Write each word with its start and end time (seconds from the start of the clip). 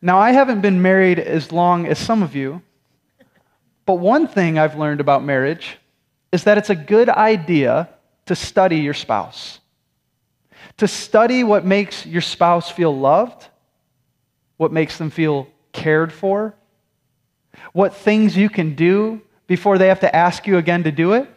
Now, 0.00 0.18
I 0.18 0.30
haven't 0.30 0.60
been 0.60 0.80
married 0.80 1.18
as 1.18 1.50
long 1.50 1.86
as 1.86 1.98
some 1.98 2.22
of 2.22 2.36
you, 2.36 2.62
but 3.84 3.94
one 3.94 4.28
thing 4.28 4.58
I've 4.58 4.76
learned 4.76 5.00
about 5.00 5.24
marriage 5.24 5.78
is 6.30 6.44
that 6.44 6.58
it's 6.58 6.70
a 6.70 6.76
good 6.76 7.08
idea 7.08 7.88
to 8.26 8.36
study 8.36 8.76
your 8.76 8.94
spouse. 8.94 9.60
To 10.76 10.86
study 10.86 11.42
what 11.42 11.64
makes 11.64 12.06
your 12.06 12.20
spouse 12.20 12.70
feel 12.70 12.96
loved, 12.96 13.48
what 14.56 14.72
makes 14.72 14.98
them 14.98 15.10
feel 15.10 15.48
cared 15.72 16.12
for, 16.12 16.54
what 17.72 17.94
things 17.94 18.36
you 18.36 18.48
can 18.48 18.74
do 18.74 19.20
before 19.46 19.78
they 19.78 19.88
have 19.88 20.00
to 20.00 20.14
ask 20.14 20.46
you 20.46 20.58
again 20.58 20.84
to 20.84 20.92
do 20.92 21.14
it. 21.14 21.28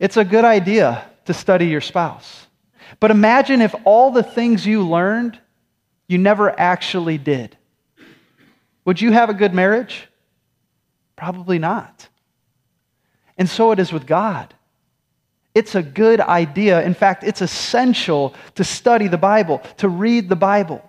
It's 0.00 0.16
a 0.16 0.24
good 0.24 0.44
idea 0.44 1.04
to 1.26 1.34
study 1.34 1.66
your 1.66 1.80
spouse. 1.80 2.46
But 2.98 3.10
imagine 3.10 3.60
if 3.60 3.74
all 3.84 4.10
the 4.10 4.22
things 4.22 4.66
you 4.66 4.82
learned 4.82 5.38
you 6.06 6.18
never 6.18 6.58
actually 6.58 7.18
did. 7.18 7.56
Would 8.84 9.00
you 9.00 9.12
have 9.12 9.30
a 9.30 9.34
good 9.34 9.54
marriage? 9.54 10.06
Probably 11.16 11.58
not. 11.58 12.08
And 13.38 13.48
so 13.48 13.72
it 13.72 13.78
is 13.78 13.92
with 13.92 14.06
God. 14.06 14.54
It's 15.54 15.74
a 15.74 15.82
good 15.82 16.20
idea. 16.20 16.82
In 16.82 16.94
fact, 16.94 17.24
it's 17.24 17.40
essential 17.40 18.34
to 18.56 18.64
study 18.64 19.08
the 19.08 19.18
Bible, 19.18 19.58
to 19.78 19.88
read 19.88 20.28
the 20.28 20.36
Bible. 20.36 20.82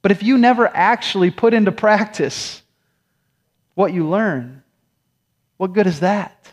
But 0.00 0.10
if 0.10 0.22
you 0.22 0.38
never 0.38 0.66
actually 0.66 1.30
put 1.30 1.54
into 1.54 1.70
practice 1.70 2.62
what 3.74 3.92
you 3.92 4.08
learn, 4.08 4.62
what 5.58 5.72
good 5.72 5.86
is 5.86 6.00
that? 6.00 6.52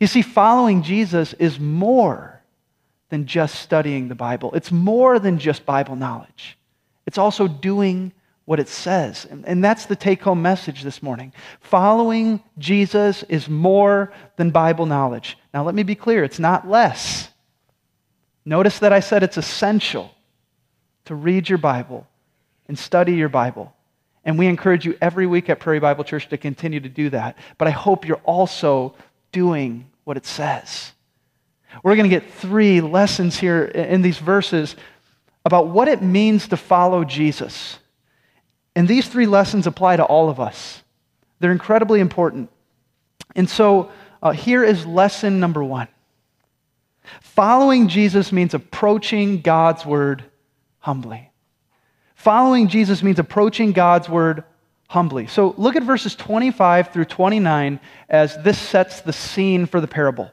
You 0.00 0.06
see, 0.06 0.22
following 0.22 0.82
Jesus 0.82 1.34
is 1.34 1.60
more 1.60 2.37
than 3.10 3.26
just 3.26 3.56
studying 3.56 4.08
the 4.08 4.14
Bible, 4.14 4.52
it's 4.54 4.70
more 4.70 5.18
than 5.18 5.38
just 5.38 5.64
Bible 5.64 5.96
knowledge. 5.96 6.58
It's 7.06 7.18
also 7.18 7.48
doing 7.48 8.12
what 8.44 8.60
it 8.60 8.68
says. 8.68 9.26
And, 9.26 9.62
that's 9.62 9.86
the 9.86 9.96
take 9.96 10.22
home 10.22 10.40
message 10.40 10.82
this 10.82 11.02
morning. 11.02 11.34
Following 11.60 12.42
Jesus 12.56 13.22
is 13.24 13.46
more 13.46 14.10
than 14.36 14.50
Bible 14.50 14.86
knowledge. 14.86 15.36
Now, 15.52 15.64
let 15.64 15.74
me 15.74 15.82
be 15.82 15.94
clear 15.94 16.24
it's 16.24 16.38
not 16.38 16.66
less. 16.66 17.30
Notice 18.46 18.78
that 18.78 18.92
I 18.92 19.00
said 19.00 19.22
it's 19.22 19.36
essential 19.36 20.10
to 21.04 21.14
read 21.14 21.48
your 21.48 21.58
Bible 21.58 22.06
and 22.68 22.78
study 22.78 23.14
your 23.14 23.28
Bible. 23.28 23.74
And 24.24 24.38
we 24.38 24.46
encourage 24.46 24.86
you 24.86 24.96
every 25.00 25.26
week 25.26 25.50
at 25.50 25.60
Prairie 25.60 25.80
Bible 25.80 26.04
Church 26.04 26.28
to 26.30 26.38
continue 26.38 26.80
to 26.80 26.88
do 26.88 27.10
that. 27.10 27.36
But 27.58 27.68
I 27.68 27.72
hope 27.72 28.06
you're 28.06 28.16
also 28.24 28.94
doing 29.30 29.90
what 30.04 30.16
it 30.16 30.24
says. 30.24 30.92
We're 31.82 31.96
going 31.96 32.10
to 32.10 32.16
get 32.20 32.32
three 32.32 32.80
lessons 32.80 33.38
here 33.38 33.64
in 33.64 34.02
these 34.02 34.18
verses 34.18 34.76
about 35.44 35.68
what 35.68 35.88
it 35.88 36.02
means 36.02 36.48
to 36.48 36.56
follow 36.56 37.04
Jesus. 37.04 37.78
And 38.74 38.86
these 38.86 39.08
three 39.08 39.26
lessons 39.26 39.66
apply 39.66 39.96
to 39.96 40.04
all 40.04 40.28
of 40.28 40.40
us, 40.40 40.82
they're 41.40 41.52
incredibly 41.52 42.00
important. 42.00 42.50
And 43.34 43.48
so 43.48 43.90
uh, 44.22 44.32
here 44.32 44.64
is 44.64 44.86
lesson 44.86 45.40
number 45.40 45.62
one 45.62 45.88
following 47.22 47.88
Jesus 47.88 48.32
means 48.32 48.52
approaching 48.52 49.40
God's 49.40 49.86
word 49.86 50.24
humbly. 50.80 51.30
Following 52.14 52.68
Jesus 52.68 53.02
means 53.02 53.18
approaching 53.18 53.72
God's 53.72 54.08
word 54.08 54.44
humbly. 54.88 55.26
So 55.28 55.54
look 55.56 55.76
at 55.76 55.84
verses 55.84 56.14
25 56.16 56.92
through 56.92 57.04
29 57.04 57.78
as 58.08 58.36
this 58.42 58.58
sets 58.58 59.00
the 59.00 59.12
scene 59.12 59.66
for 59.66 59.80
the 59.80 59.86
parable. 59.86 60.32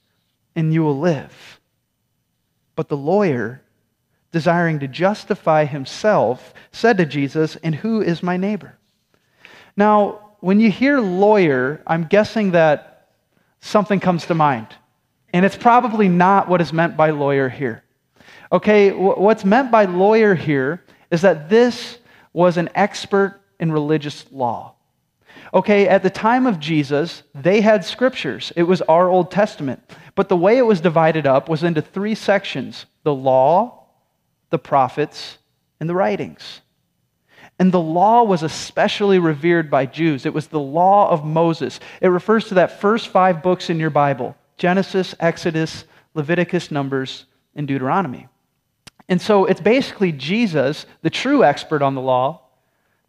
and 0.55 0.73
you 0.73 0.83
will 0.83 0.99
live. 0.99 1.59
But 2.75 2.89
the 2.89 2.97
lawyer, 2.97 3.61
desiring 4.31 4.79
to 4.79 4.87
justify 4.87 5.65
himself, 5.65 6.53
said 6.71 6.97
to 6.97 7.05
Jesus, 7.05 7.55
And 7.57 7.75
who 7.75 8.01
is 8.01 8.23
my 8.23 8.37
neighbor? 8.37 8.77
Now, 9.75 10.31
when 10.39 10.59
you 10.59 10.71
hear 10.71 10.99
lawyer, 10.99 11.81
I'm 11.85 12.05
guessing 12.05 12.51
that 12.51 13.09
something 13.59 13.99
comes 13.99 14.25
to 14.25 14.35
mind. 14.35 14.67
And 15.33 15.45
it's 15.45 15.55
probably 15.55 16.09
not 16.09 16.49
what 16.49 16.61
is 16.61 16.73
meant 16.73 16.97
by 16.97 17.11
lawyer 17.11 17.47
here. 17.47 17.83
Okay, 18.51 18.91
what's 18.91 19.45
meant 19.45 19.71
by 19.71 19.85
lawyer 19.85 20.35
here 20.35 20.83
is 21.09 21.21
that 21.21 21.49
this 21.49 21.99
was 22.33 22.57
an 22.57 22.69
expert 22.75 23.39
in 23.59 23.71
religious 23.71 24.25
law. 24.31 24.75
Okay, 25.53 25.87
at 25.87 26.03
the 26.03 26.09
time 26.09 26.47
of 26.47 26.59
Jesus, 26.59 27.23
they 27.35 27.61
had 27.61 27.83
scriptures. 27.83 28.53
It 28.55 28.63
was 28.63 28.81
our 28.83 29.09
Old 29.09 29.31
Testament. 29.31 29.81
But 30.15 30.29
the 30.29 30.37
way 30.37 30.57
it 30.57 30.65
was 30.65 30.81
divided 30.81 31.27
up 31.27 31.49
was 31.49 31.63
into 31.63 31.81
three 31.81 32.15
sections 32.15 32.85
the 33.03 33.13
law, 33.13 33.85
the 34.49 34.59
prophets, 34.59 35.37
and 35.79 35.89
the 35.89 35.95
writings. 35.95 36.61
And 37.59 37.71
the 37.71 37.79
law 37.79 38.23
was 38.23 38.43
especially 38.43 39.19
revered 39.19 39.69
by 39.69 39.85
Jews. 39.85 40.25
It 40.25 40.33
was 40.33 40.47
the 40.47 40.59
law 40.59 41.09
of 41.09 41.25
Moses. 41.25 41.79
It 42.01 42.07
refers 42.07 42.45
to 42.45 42.55
that 42.55 42.79
first 42.79 43.09
five 43.09 43.43
books 43.43 43.69
in 43.69 43.79
your 43.79 43.89
Bible 43.89 44.35
Genesis, 44.57 45.15
Exodus, 45.19 45.85
Leviticus, 46.13 46.71
Numbers, 46.71 47.25
and 47.55 47.67
Deuteronomy. 47.67 48.27
And 49.09 49.21
so 49.21 49.45
it's 49.45 49.59
basically 49.59 50.11
Jesus, 50.11 50.85
the 51.01 51.09
true 51.09 51.43
expert 51.43 51.81
on 51.81 51.95
the 51.95 52.01
law, 52.01 52.41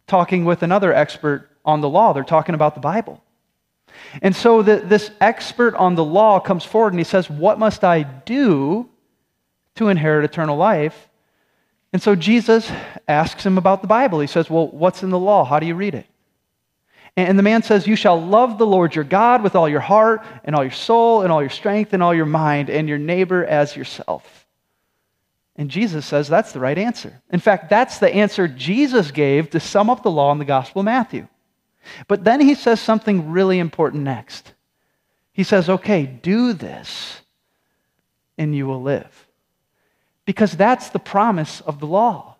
talking 0.07 0.45
with 0.45 0.63
another 0.63 0.93
expert 0.93 1.49
on 1.65 1.81
the 1.81 1.89
law. 1.89 2.13
They're 2.13 2.23
talking 2.23 2.55
about 2.55 2.73
the 2.75 2.81
Bible. 2.81 3.21
And 4.21 4.35
so 4.35 4.61
the, 4.61 4.77
this 4.77 5.11
expert 5.21 5.75
on 5.75 5.95
the 5.95 6.03
law 6.03 6.39
comes 6.39 6.63
forward 6.63 6.93
and 6.93 6.99
he 6.99 7.03
says, 7.03 7.29
What 7.29 7.59
must 7.59 7.83
I 7.83 8.03
do 8.03 8.89
to 9.75 9.89
inherit 9.89 10.25
eternal 10.25 10.57
life? 10.57 11.09
And 11.91 12.01
so 12.01 12.15
Jesus 12.15 12.71
asks 13.07 13.45
him 13.45 13.57
about 13.57 13.81
the 13.81 13.87
Bible. 13.87 14.19
He 14.19 14.27
says, 14.27 14.49
Well, 14.49 14.67
what's 14.67 15.03
in 15.03 15.09
the 15.09 15.19
law? 15.19 15.43
How 15.43 15.59
do 15.59 15.65
you 15.65 15.75
read 15.75 15.95
it? 15.95 16.07
And 17.15 17.37
the 17.37 17.43
man 17.43 17.61
says, 17.61 17.85
You 17.85 17.95
shall 17.95 18.19
love 18.19 18.57
the 18.57 18.65
Lord 18.65 18.95
your 18.95 19.03
God 19.03 19.43
with 19.43 19.55
all 19.55 19.69
your 19.69 19.79
heart, 19.79 20.23
and 20.43 20.55
all 20.55 20.63
your 20.63 20.71
soul, 20.71 21.21
and 21.21 21.31
all 21.31 21.41
your 21.41 21.51
strength, 21.51 21.93
and 21.93 22.01
all 22.01 22.13
your 22.13 22.25
mind, 22.25 22.69
and 22.69 22.89
your 22.89 22.97
neighbor 22.97 23.45
as 23.45 23.75
yourself. 23.75 24.47
And 25.55 25.69
Jesus 25.69 26.07
says 26.07 26.27
that's 26.27 26.51
the 26.51 26.59
right 26.59 26.77
answer. 26.77 27.21
In 27.29 27.39
fact, 27.39 27.69
that's 27.69 27.99
the 27.99 28.13
answer 28.13 28.47
Jesus 28.47 29.11
gave 29.11 29.51
to 29.51 29.59
sum 29.59 29.89
up 29.89 30.01
the 30.01 30.09
law 30.09 30.31
in 30.31 30.39
the 30.39 30.45
Gospel 30.45 30.79
of 30.81 30.85
Matthew. 30.85 31.27
But 32.07 32.23
then 32.23 32.41
he 32.41 32.55
says 32.55 32.79
something 32.79 33.31
really 33.31 33.59
important 33.59 34.03
next. 34.03 34.53
He 35.31 35.43
says, 35.43 35.69
Okay, 35.69 36.05
do 36.05 36.53
this, 36.53 37.21
and 38.37 38.55
you 38.55 38.65
will 38.65 38.81
live. 38.81 39.27
Because 40.25 40.53
that's 40.53 40.89
the 40.89 40.99
promise 40.99 41.61
of 41.61 41.79
the 41.79 41.87
law 41.87 42.33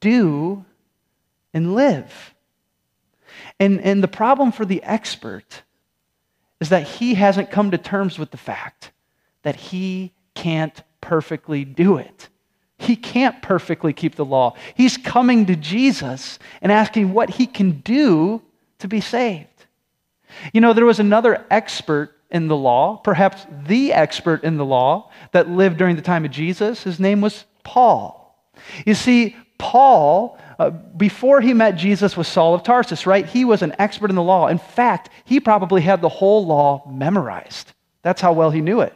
do 0.00 0.64
and 1.54 1.74
live. 1.74 2.34
And, 3.60 3.80
and 3.80 4.02
the 4.02 4.08
problem 4.08 4.52
for 4.52 4.64
the 4.64 4.82
expert 4.82 5.62
is 6.60 6.70
that 6.70 6.86
he 6.86 7.14
hasn't 7.14 7.50
come 7.50 7.70
to 7.70 7.78
terms 7.78 8.18
with 8.18 8.30
the 8.30 8.36
fact 8.36 8.90
that 9.42 9.56
he 9.56 10.12
can't 10.34 10.82
perfectly 11.00 11.64
do 11.64 11.98
it. 11.98 12.28
He 12.78 12.96
can't 12.96 13.40
perfectly 13.40 13.92
keep 13.92 14.16
the 14.16 14.24
law. 14.24 14.54
He's 14.74 14.96
coming 14.96 15.46
to 15.46 15.56
Jesus 15.56 16.38
and 16.60 16.70
asking 16.70 17.12
what 17.12 17.30
he 17.30 17.46
can 17.46 17.80
do 17.80 18.42
to 18.78 18.88
be 18.88 19.00
saved. 19.00 19.66
You 20.52 20.60
know, 20.60 20.72
there 20.72 20.84
was 20.84 21.00
another 21.00 21.46
expert 21.50 22.12
in 22.30 22.48
the 22.48 22.56
law, 22.56 22.96
perhaps 22.96 23.46
the 23.66 23.92
expert 23.92 24.42
in 24.42 24.56
the 24.56 24.64
law 24.64 25.10
that 25.32 25.48
lived 25.48 25.78
during 25.78 25.96
the 25.96 26.02
time 26.02 26.24
of 26.24 26.30
Jesus. 26.30 26.82
His 26.82 26.98
name 26.98 27.20
was 27.20 27.44
Paul. 27.62 28.36
You 28.84 28.94
see, 28.94 29.36
Paul, 29.58 30.38
uh, 30.58 30.70
before 30.70 31.40
he 31.40 31.54
met 31.54 31.76
Jesus, 31.76 32.16
was 32.16 32.28
Saul 32.28 32.54
of 32.54 32.62
Tarsus, 32.62 33.06
right? 33.06 33.24
He 33.24 33.44
was 33.44 33.62
an 33.62 33.74
expert 33.78 34.10
in 34.10 34.16
the 34.16 34.22
law. 34.22 34.48
In 34.48 34.58
fact, 34.58 35.10
he 35.24 35.40
probably 35.40 35.82
had 35.82 36.00
the 36.00 36.08
whole 36.08 36.46
law 36.46 36.82
memorized. 36.90 37.72
That's 38.02 38.20
how 38.20 38.32
well 38.32 38.50
he 38.50 38.60
knew 38.60 38.80
it. 38.80 38.94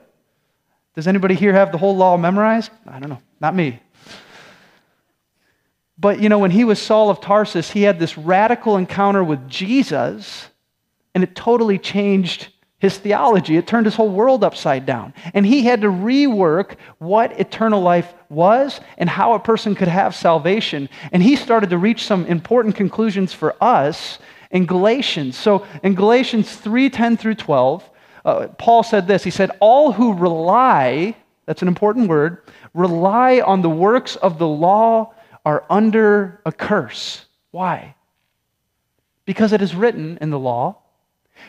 Does 0.94 1.06
anybody 1.06 1.34
here 1.34 1.52
have 1.52 1.72
the 1.72 1.78
whole 1.78 1.96
law 1.96 2.16
memorized? 2.16 2.70
I 2.86 2.98
don't 2.98 3.10
know. 3.10 3.22
Not 3.40 3.54
me. 3.54 3.80
But 6.00 6.20
you 6.20 6.30
know, 6.30 6.38
when 6.38 6.50
he 6.50 6.64
was 6.64 6.80
Saul 6.80 7.10
of 7.10 7.20
Tarsus, 7.20 7.70
he 7.70 7.82
had 7.82 7.98
this 7.98 8.16
radical 8.16 8.78
encounter 8.78 9.22
with 9.22 9.46
Jesus, 9.48 10.48
and 11.14 11.22
it 11.22 11.34
totally 11.34 11.78
changed 11.78 12.48
his 12.78 12.96
theology. 12.96 13.58
It 13.58 13.66
turned 13.66 13.84
his 13.84 13.94
whole 13.94 14.08
world 14.08 14.42
upside 14.42 14.86
down. 14.86 15.12
And 15.34 15.44
he 15.44 15.64
had 15.64 15.82
to 15.82 15.88
rework 15.88 16.76
what 16.96 17.38
eternal 17.38 17.82
life 17.82 18.14
was 18.30 18.80
and 18.96 19.10
how 19.10 19.34
a 19.34 19.38
person 19.38 19.74
could 19.74 19.88
have 19.88 20.16
salvation. 20.16 20.88
And 21.12 21.22
he 21.22 21.36
started 21.36 21.68
to 21.70 21.78
reach 21.78 22.06
some 22.06 22.24
important 22.24 22.76
conclusions 22.76 23.34
for 23.34 23.54
us 23.62 24.18
in 24.50 24.64
Galatians. 24.64 25.36
So 25.36 25.66
in 25.82 25.94
Galatians 25.94 26.56
3 26.56 26.88
10 26.88 27.18
through 27.18 27.34
12, 27.34 27.90
uh, 28.24 28.48
Paul 28.56 28.82
said 28.82 29.06
this 29.06 29.22
He 29.22 29.30
said, 29.30 29.50
All 29.60 29.92
who 29.92 30.14
rely, 30.14 31.14
that's 31.44 31.60
an 31.60 31.68
important 31.68 32.08
word, 32.08 32.38
rely 32.72 33.40
on 33.40 33.60
the 33.60 33.68
works 33.68 34.16
of 34.16 34.38
the 34.38 34.48
law 34.48 35.12
are 35.44 35.64
under 35.70 36.40
a 36.44 36.52
curse. 36.52 37.24
Why? 37.50 37.94
Because 39.24 39.52
it 39.52 39.62
is 39.62 39.74
written 39.74 40.18
in 40.20 40.30
the 40.30 40.38
law 40.38 40.76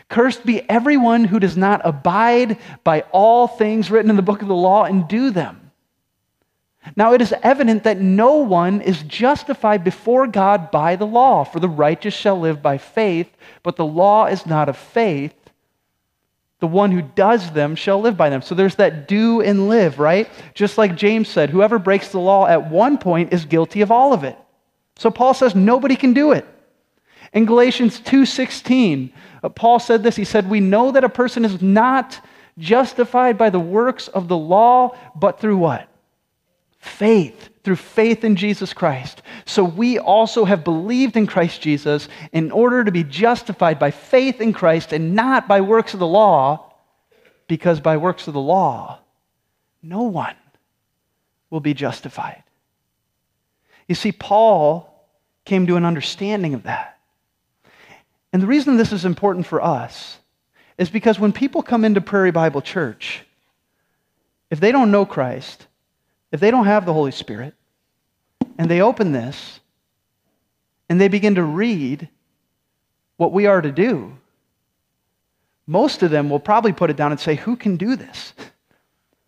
Cursed 0.09 0.45
be 0.45 0.69
everyone 0.69 1.25
who 1.25 1.39
does 1.39 1.57
not 1.57 1.81
abide 1.83 2.57
by 2.83 3.01
all 3.11 3.47
things 3.47 3.91
written 3.91 4.09
in 4.09 4.15
the 4.15 4.21
book 4.21 4.41
of 4.41 4.47
the 4.47 4.55
law 4.55 4.83
and 4.83 5.07
do 5.07 5.31
them. 5.31 5.71
Now 6.95 7.13
it 7.13 7.21
is 7.21 7.33
evident 7.43 7.83
that 7.83 7.99
no 7.99 8.37
one 8.37 8.81
is 8.81 9.03
justified 9.03 9.83
before 9.83 10.27
God 10.27 10.71
by 10.71 10.95
the 10.95 11.05
law, 11.05 11.43
for 11.43 11.59
the 11.59 11.69
righteous 11.69 12.13
shall 12.13 12.39
live 12.39 12.61
by 12.61 12.77
faith, 12.77 13.29
but 13.61 13.75
the 13.75 13.85
law 13.85 14.25
is 14.25 14.45
not 14.45 14.67
of 14.67 14.77
faith. 14.77 15.33
The 16.61 16.67
one 16.67 16.91
who 16.91 17.01
does 17.01 17.51
them 17.51 17.75
shall 17.75 17.99
live 17.99 18.15
by 18.15 18.29
them. 18.29 18.41
So 18.41 18.55
there's 18.55 18.75
that 18.75 19.07
do 19.07 19.41
and 19.41 19.67
live, 19.67 19.99
right? 19.99 20.29
Just 20.53 20.77
like 20.77 20.95
James 20.95 21.27
said, 21.27 21.49
whoever 21.49 21.79
breaks 21.79 22.09
the 22.09 22.19
law 22.19 22.47
at 22.47 22.69
one 22.69 22.97
point 22.97 23.33
is 23.33 23.45
guilty 23.45 23.81
of 23.81 23.91
all 23.91 24.13
of 24.13 24.23
it. 24.23 24.37
So 24.95 25.09
Paul 25.09 25.33
says 25.33 25.55
nobody 25.55 25.95
can 25.95 26.13
do 26.13 26.31
it. 26.31 26.45
In 27.33 27.45
Galatians 27.45 27.99
2:16, 27.99 29.11
uh, 29.43 29.49
Paul 29.49 29.79
said 29.79 30.03
this. 30.03 30.15
He 30.15 30.23
said, 30.23 30.49
"We 30.49 30.59
know 30.59 30.91
that 30.91 31.03
a 31.03 31.09
person 31.09 31.45
is 31.45 31.61
not 31.61 32.19
justified 32.57 33.37
by 33.37 33.49
the 33.49 33.59
works 33.59 34.07
of 34.07 34.27
the 34.27 34.37
law, 34.37 34.95
but 35.15 35.39
through 35.39 35.57
what? 35.57 35.87
Faith, 36.81 37.49
through 37.63 37.75
faith 37.75 38.23
in 38.23 38.35
Jesus 38.35 38.73
Christ. 38.73 39.21
So 39.45 39.63
we 39.63 39.99
also 39.99 40.45
have 40.45 40.63
believed 40.63 41.15
in 41.15 41.27
Christ 41.27 41.61
Jesus 41.61 42.09
in 42.31 42.51
order 42.51 42.83
to 42.83 42.91
be 42.91 43.03
justified 43.03 43.77
by 43.77 43.91
faith 43.91 44.41
in 44.41 44.51
Christ 44.51 44.91
and 44.91 45.13
not 45.13 45.47
by 45.47 45.61
works 45.61 45.93
of 45.93 45.99
the 45.99 46.07
law, 46.07 46.73
because 47.47 47.79
by 47.79 47.97
works 47.97 48.27
of 48.27 48.33
the 48.33 48.41
law, 48.41 48.99
no 49.83 50.03
one 50.03 50.35
will 51.51 51.59
be 51.59 51.75
justified." 51.75 52.43
You 53.87 53.93
see, 53.93 54.11
Paul 54.11 55.07
came 55.45 55.67
to 55.67 55.75
an 55.75 55.85
understanding 55.85 56.55
of 56.55 56.63
that. 56.63 56.97
And 58.33 58.41
the 58.41 58.47
reason 58.47 58.77
this 58.77 58.93
is 58.93 59.05
important 59.05 59.45
for 59.45 59.61
us 59.61 60.17
is 60.79 60.89
because 60.89 61.19
when 61.19 61.31
people 61.31 61.61
come 61.61 61.85
into 61.85 62.01
Prairie 62.01 62.31
Bible 62.31 62.61
Church, 62.61 63.23
if 64.49 64.59
they 64.59 64.71
don't 64.71 64.89
know 64.89 65.05
Christ, 65.05 65.67
if 66.31 66.39
they 66.39 66.51
don't 66.51 66.65
have 66.65 66.85
the 66.85 66.93
Holy 66.93 67.11
Spirit, 67.11 67.53
and 68.57 68.69
they 68.69 68.81
open 68.81 69.11
this 69.11 69.59
and 70.89 70.99
they 70.99 71.07
begin 71.07 71.35
to 71.35 71.43
read 71.43 72.09
what 73.17 73.31
we 73.31 73.45
are 73.45 73.61
to 73.61 73.71
do, 73.71 74.17
most 75.67 76.03
of 76.03 76.11
them 76.11 76.29
will 76.29 76.39
probably 76.39 76.73
put 76.73 76.89
it 76.89 76.97
down 76.97 77.11
and 77.11 77.19
say, 77.19 77.35
Who 77.35 77.55
can 77.55 77.77
do 77.77 77.95
this? 77.95 78.33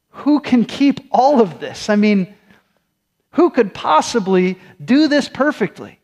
Who 0.10 0.40
can 0.40 0.66
keep 0.66 1.00
all 1.12 1.42
of 1.42 1.60
this? 1.60 1.90
I 1.90 1.96
mean, 1.96 2.34
who 3.32 3.50
could 3.50 3.74
possibly 3.74 4.60
do 4.84 5.08
this 5.08 5.28
perfectly? 5.28 6.00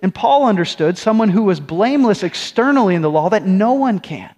And 0.00 0.14
Paul 0.14 0.46
understood 0.46 0.98
someone 0.98 1.28
who 1.28 1.44
was 1.44 1.60
blameless 1.60 2.22
externally 2.22 2.94
in 2.94 3.02
the 3.02 3.10
law 3.10 3.30
that 3.30 3.46
no 3.46 3.74
one 3.74 4.00
can. 4.00 4.33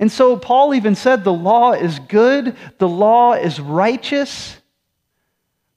And 0.00 0.10
so 0.10 0.36
Paul 0.36 0.74
even 0.74 0.94
said 0.94 1.22
the 1.24 1.32
law 1.32 1.72
is 1.72 1.98
good, 1.98 2.56
the 2.78 2.88
law 2.88 3.32
is 3.32 3.60
righteous. 3.60 4.56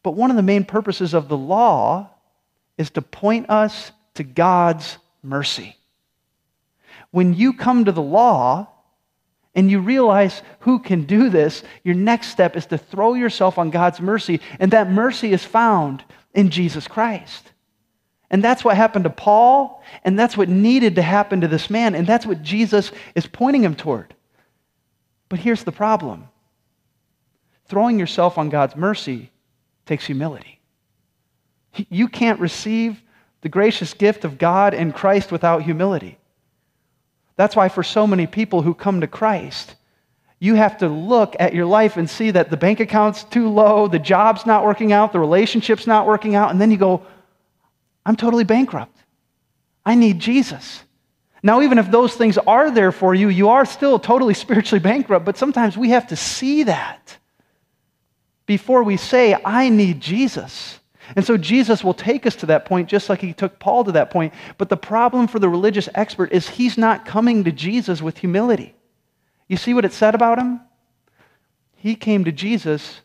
But 0.03 0.11
one 0.11 0.29
of 0.29 0.35
the 0.35 0.43
main 0.43 0.65
purposes 0.65 1.13
of 1.13 1.27
the 1.27 1.37
law 1.37 2.09
is 2.77 2.89
to 2.91 3.01
point 3.01 3.49
us 3.49 3.91
to 4.15 4.23
God's 4.23 4.97
mercy. 5.21 5.75
When 7.11 7.33
you 7.33 7.53
come 7.53 7.85
to 7.85 7.91
the 7.91 8.01
law 8.01 8.69
and 9.55 9.69
you 9.69 9.79
realize 9.79 10.41
who 10.59 10.79
can 10.79 11.03
do 11.03 11.29
this, 11.29 11.63
your 11.83 11.95
next 11.95 12.27
step 12.27 12.55
is 12.55 12.65
to 12.67 12.77
throw 12.77 13.15
yourself 13.15 13.57
on 13.57 13.71
God's 13.71 13.99
mercy, 13.99 14.39
and 14.59 14.71
that 14.71 14.89
mercy 14.89 15.33
is 15.33 15.43
found 15.43 16.03
in 16.33 16.49
Jesus 16.49 16.87
Christ. 16.87 17.51
And 18.31 18.43
that's 18.43 18.63
what 18.63 18.77
happened 18.77 19.05
to 19.05 19.09
Paul, 19.09 19.83
and 20.03 20.17
that's 20.17 20.37
what 20.37 20.49
needed 20.49 20.95
to 20.95 21.01
happen 21.01 21.41
to 21.41 21.47
this 21.47 21.69
man, 21.69 21.95
and 21.95 22.05
that's 22.05 22.25
what 22.25 22.43
Jesus 22.43 22.91
is 23.15 23.25
pointing 23.25 23.63
him 23.63 23.75
toward. 23.75 24.13
But 25.29 25.39
here's 25.39 25.63
the 25.63 25.71
problem 25.71 26.27
throwing 27.67 27.99
yourself 27.99 28.37
on 28.37 28.49
God's 28.49 28.75
mercy 28.75 29.31
takes 29.85 30.05
humility. 30.05 30.59
You 31.89 32.07
can't 32.07 32.39
receive 32.39 33.01
the 33.41 33.49
gracious 33.49 33.93
gift 33.93 34.25
of 34.25 34.37
God 34.37 34.73
in 34.73 34.91
Christ 34.91 35.31
without 35.31 35.63
humility. 35.63 36.17
That's 37.35 37.55
why, 37.55 37.69
for 37.69 37.83
so 37.83 38.05
many 38.05 38.27
people 38.27 38.61
who 38.61 38.73
come 38.73 39.01
to 39.01 39.07
Christ, 39.07 39.75
you 40.39 40.55
have 40.55 40.77
to 40.79 40.87
look 40.87 41.35
at 41.39 41.53
your 41.53 41.65
life 41.65 41.95
and 41.95 42.09
see 42.09 42.31
that 42.31 42.49
the 42.49 42.57
bank 42.57 42.79
account's 42.79 43.23
too 43.23 43.49
low, 43.49 43.87
the 43.87 43.99
job's 43.99 44.45
not 44.45 44.65
working 44.65 44.91
out, 44.91 45.13
the 45.13 45.19
relationship's 45.19 45.87
not 45.87 46.07
working 46.07 46.35
out, 46.35 46.51
and 46.51 46.59
then 46.59 46.71
you 46.71 46.77
go, 46.77 47.05
I'm 48.09 48.15
totally 48.15 48.43
bankrupt. 48.43 48.97
I 49.85 49.93
need 49.93 50.17
Jesus. 50.17 50.83
Now, 51.43 51.61
even 51.61 51.77
if 51.77 51.91
those 51.91 52.15
things 52.15 52.39
are 52.39 52.71
there 52.71 52.91
for 52.91 53.13
you, 53.13 53.29
you 53.29 53.49
are 53.49 53.65
still 53.65 53.99
totally 53.99 54.33
spiritually 54.33 54.79
bankrupt, 54.79 55.27
but 55.27 55.37
sometimes 55.37 55.77
we 55.77 55.91
have 55.91 56.07
to 56.07 56.15
see 56.15 56.63
that 56.63 57.19
before 58.47 58.81
we 58.81 58.97
say, 58.97 59.37
I 59.45 59.69
need 59.69 60.01
Jesus. 60.01 60.79
And 61.15 61.23
so 61.23 61.37
Jesus 61.37 61.83
will 61.83 61.93
take 61.93 62.25
us 62.25 62.35
to 62.37 62.47
that 62.47 62.65
point 62.65 62.89
just 62.89 63.09
like 63.09 63.21
he 63.21 63.31
took 63.31 63.59
Paul 63.59 63.83
to 63.83 63.91
that 63.91 64.09
point. 64.09 64.33
But 64.57 64.69
the 64.69 64.75
problem 64.75 65.27
for 65.27 65.37
the 65.37 65.47
religious 65.47 65.87
expert 65.93 66.31
is 66.31 66.49
he's 66.49 66.79
not 66.79 67.05
coming 67.05 67.43
to 67.43 67.51
Jesus 67.51 68.01
with 68.01 68.17
humility. 68.17 68.73
You 69.47 69.57
see 69.57 69.75
what 69.75 69.85
it 69.85 69.93
said 69.93 70.15
about 70.15 70.39
him? 70.39 70.61
He 71.75 71.93
came 71.93 72.23
to 72.23 72.31
Jesus 72.31 73.01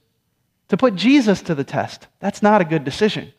to 0.69 0.79
put 0.79 0.95
Jesus 0.95 1.43
to 1.43 1.55
the 1.55 1.63
test. 1.63 2.07
That's 2.21 2.41
not 2.41 2.63
a 2.63 2.65
good 2.65 2.85
decision. 2.85 3.35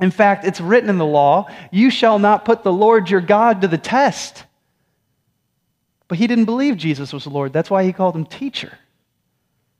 In 0.00 0.10
fact, 0.10 0.44
it's 0.44 0.60
written 0.60 0.90
in 0.90 0.98
the 0.98 1.06
law 1.06 1.48
you 1.70 1.90
shall 1.90 2.18
not 2.18 2.44
put 2.44 2.62
the 2.62 2.72
Lord 2.72 3.10
your 3.10 3.20
God 3.20 3.60
to 3.62 3.68
the 3.68 3.78
test. 3.78 4.44
But 6.08 6.18
he 6.18 6.26
didn't 6.26 6.46
believe 6.46 6.76
Jesus 6.76 7.12
was 7.12 7.24
the 7.24 7.30
Lord. 7.30 7.52
That's 7.52 7.70
why 7.70 7.84
he 7.84 7.92
called 7.92 8.16
him 8.16 8.26
teacher. 8.26 8.78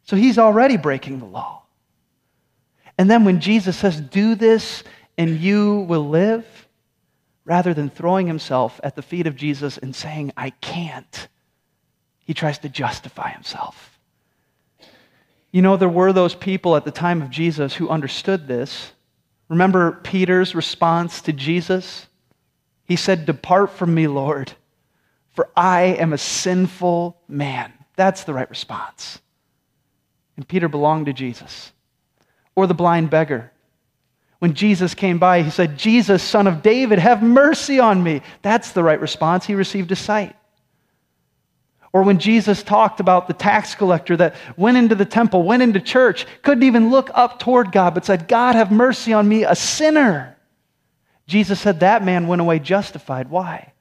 So 0.04 0.16
he's 0.16 0.38
already 0.38 0.76
breaking 0.76 1.18
the 1.18 1.26
law. 1.26 1.62
And 2.98 3.10
then 3.10 3.24
when 3.24 3.40
Jesus 3.40 3.76
says, 3.76 4.00
Do 4.00 4.34
this 4.34 4.84
and 5.18 5.38
you 5.38 5.80
will 5.80 6.08
live, 6.08 6.46
rather 7.44 7.74
than 7.74 7.90
throwing 7.90 8.26
himself 8.26 8.80
at 8.82 8.96
the 8.96 9.02
feet 9.02 9.26
of 9.26 9.36
Jesus 9.36 9.78
and 9.78 9.94
saying, 9.94 10.32
I 10.36 10.50
can't, 10.50 11.28
he 12.20 12.34
tries 12.34 12.58
to 12.58 12.68
justify 12.68 13.30
himself. 13.30 13.98
You 15.50 15.60
know, 15.60 15.76
there 15.76 15.88
were 15.88 16.12
those 16.12 16.34
people 16.34 16.76
at 16.76 16.84
the 16.84 16.90
time 16.90 17.20
of 17.20 17.30
Jesus 17.30 17.74
who 17.74 17.88
understood 17.88 18.46
this 18.46 18.92
Remember 19.52 19.92
Peter's 20.02 20.54
response 20.54 21.20
to 21.20 21.32
Jesus? 21.34 22.06
He 22.86 22.96
said, 22.96 23.26
Depart 23.26 23.72
from 23.72 23.92
me, 23.92 24.06
Lord, 24.06 24.50
for 25.32 25.50
I 25.54 25.82
am 25.82 26.14
a 26.14 26.18
sinful 26.18 27.18
man. 27.28 27.70
That's 27.94 28.24
the 28.24 28.32
right 28.32 28.48
response. 28.48 29.20
And 30.38 30.48
Peter 30.48 30.70
belonged 30.70 31.04
to 31.04 31.12
Jesus. 31.12 31.70
Or 32.56 32.66
the 32.66 32.72
blind 32.72 33.10
beggar. 33.10 33.52
When 34.38 34.54
Jesus 34.54 34.94
came 34.94 35.18
by, 35.18 35.42
he 35.42 35.50
said, 35.50 35.76
Jesus, 35.76 36.22
son 36.22 36.46
of 36.46 36.62
David, 36.62 36.98
have 36.98 37.22
mercy 37.22 37.78
on 37.78 38.02
me. 38.02 38.22
That's 38.40 38.72
the 38.72 38.82
right 38.82 39.02
response. 39.02 39.44
He 39.44 39.54
received 39.54 39.92
a 39.92 39.96
sight. 39.96 40.34
Or 41.92 42.02
when 42.02 42.18
Jesus 42.18 42.62
talked 42.62 43.00
about 43.00 43.28
the 43.28 43.34
tax 43.34 43.74
collector 43.74 44.16
that 44.16 44.34
went 44.56 44.78
into 44.78 44.94
the 44.94 45.04
temple, 45.04 45.42
went 45.42 45.62
into 45.62 45.80
church, 45.80 46.26
couldn't 46.40 46.64
even 46.64 46.90
look 46.90 47.10
up 47.12 47.38
toward 47.38 47.70
God, 47.70 47.92
but 47.94 48.06
said, 48.06 48.28
God, 48.28 48.54
have 48.54 48.72
mercy 48.72 49.12
on 49.12 49.28
me, 49.28 49.44
a 49.44 49.54
sinner. 49.54 50.36
Jesus 51.26 51.60
said 51.60 51.80
that 51.80 52.04
man 52.04 52.28
went 52.28 52.40
away 52.40 52.58
justified. 52.58 53.28
Why? 53.28 53.72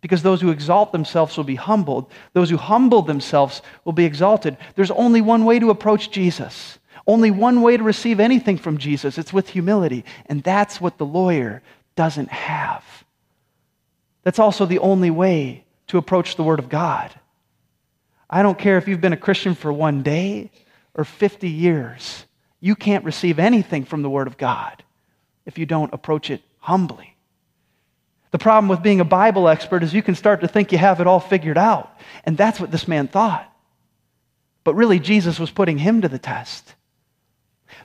Because 0.00 0.22
those 0.22 0.40
who 0.40 0.50
exalt 0.50 0.92
themselves 0.92 1.36
will 1.36 1.44
be 1.44 1.54
humbled, 1.54 2.10
those 2.32 2.50
who 2.50 2.56
humble 2.56 3.02
themselves 3.02 3.62
will 3.84 3.92
be 3.92 4.04
exalted. 4.04 4.56
There's 4.74 4.90
only 4.90 5.20
one 5.20 5.44
way 5.44 5.58
to 5.60 5.70
approach 5.70 6.10
Jesus, 6.10 6.78
only 7.06 7.30
one 7.30 7.62
way 7.62 7.76
to 7.76 7.82
receive 7.82 8.20
anything 8.20 8.58
from 8.58 8.78
Jesus 8.78 9.16
it's 9.16 9.32
with 9.32 9.48
humility. 9.48 10.04
And 10.26 10.42
that's 10.42 10.80
what 10.80 10.98
the 10.98 11.06
lawyer 11.06 11.62
doesn't 11.94 12.30
have. 12.30 12.84
That's 14.24 14.38
also 14.38 14.66
the 14.66 14.78
only 14.80 15.10
way 15.10 15.64
to 15.88 15.98
approach 15.98 16.36
the 16.36 16.44
Word 16.44 16.58
of 16.58 16.68
God. 16.68 17.12
I 18.30 18.42
don't 18.42 18.58
care 18.58 18.78
if 18.78 18.88
you've 18.88 19.00
been 19.00 19.12
a 19.12 19.16
Christian 19.16 19.54
for 19.54 19.72
one 19.72 20.02
day 20.02 20.50
or 20.94 21.04
50 21.04 21.48
years. 21.48 22.26
You 22.60 22.74
can't 22.74 23.04
receive 23.04 23.38
anything 23.38 23.84
from 23.84 24.02
the 24.02 24.10
Word 24.10 24.26
of 24.26 24.36
God 24.36 24.82
if 25.46 25.58
you 25.58 25.66
don't 25.66 25.94
approach 25.94 26.30
it 26.30 26.42
humbly. 26.58 27.16
The 28.30 28.38
problem 28.38 28.68
with 28.68 28.82
being 28.82 29.00
a 29.00 29.06
Bible 29.06 29.48
expert 29.48 29.82
is 29.82 29.94
you 29.94 30.02
can 30.02 30.14
start 30.14 30.42
to 30.42 30.48
think 30.48 30.72
you 30.72 30.78
have 30.78 31.00
it 31.00 31.06
all 31.06 31.20
figured 31.20 31.56
out. 31.56 31.90
And 32.24 32.36
that's 32.36 32.60
what 32.60 32.70
this 32.70 32.86
man 32.86 33.08
thought. 33.08 33.50
But 34.64 34.74
really, 34.74 34.98
Jesus 34.98 35.38
was 35.38 35.50
putting 35.50 35.78
him 35.78 36.02
to 36.02 36.08
the 36.08 36.18
test. 36.18 36.74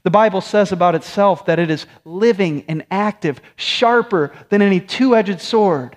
The 0.04 0.12
Bible 0.12 0.42
says 0.42 0.72
about 0.72 0.96
itself 0.96 1.46
that 1.46 1.60
it 1.60 1.70
is 1.70 1.86
living 2.04 2.66
and 2.68 2.86
active, 2.92 3.42
sharper 3.56 4.34
than 4.50 4.62
any 4.62 4.82
two 4.82 5.16
edged 5.16 5.40
sword, 5.40 5.96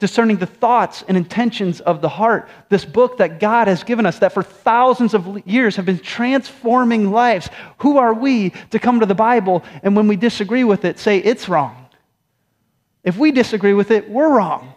discerning 0.00 0.38
the 0.38 0.46
thoughts 0.46 1.04
and 1.06 1.16
intentions 1.16 1.80
of 1.80 2.00
the 2.00 2.08
heart. 2.08 2.48
This 2.70 2.84
book 2.84 3.18
that 3.18 3.38
God 3.38 3.68
has 3.68 3.84
given 3.84 4.06
us, 4.06 4.18
that 4.18 4.32
for 4.32 4.42
thousands 4.42 5.14
of 5.14 5.46
years 5.46 5.76
have 5.76 5.84
been 5.84 6.00
transforming 6.00 7.12
lives. 7.12 7.48
Who 7.78 7.98
are 7.98 8.12
we 8.12 8.50
to 8.70 8.78
come 8.78 8.98
to 9.00 9.06
the 9.06 9.14
Bible 9.14 9.62
and 9.82 9.94
when 9.94 10.08
we 10.08 10.16
disagree 10.16 10.64
with 10.64 10.84
it, 10.84 10.98
say 10.98 11.18
it's 11.18 11.48
wrong? 11.48 11.86
If 13.04 13.16
we 13.16 13.30
disagree 13.30 13.74
with 13.74 13.90
it, 13.90 14.10
we're 14.10 14.34
wrong. 14.34 14.74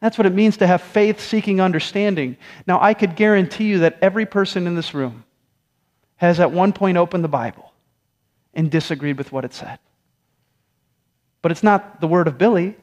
That's 0.00 0.18
what 0.18 0.26
it 0.26 0.34
means 0.34 0.58
to 0.58 0.66
have 0.66 0.82
faith 0.82 1.20
seeking 1.20 1.60
understanding. 1.60 2.36
Now, 2.66 2.80
I 2.82 2.94
could 2.94 3.16
guarantee 3.16 3.64
you 3.64 3.78
that 3.78 3.98
every 4.02 4.26
person 4.26 4.66
in 4.66 4.74
this 4.74 4.92
room 4.92 5.24
has 6.16 6.40
at 6.40 6.50
one 6.50 6.72
point 6.72 6.98
opened 6.98 7.24
the 7.24 7.28
Bible 7.28 7.72
and 8.52 8.70
disagreed 8.70 9.18
with 9.18 9.32
what 9.32 9.44
it 9.44 9.54
said. 9.54 9.78
But 11.42 11.52
it's 11.52 11.62
not 11.62 12.00
the 12.00 12.06
word 12.06 12.28
of 12.28 12.38
Billy 12.38 12.76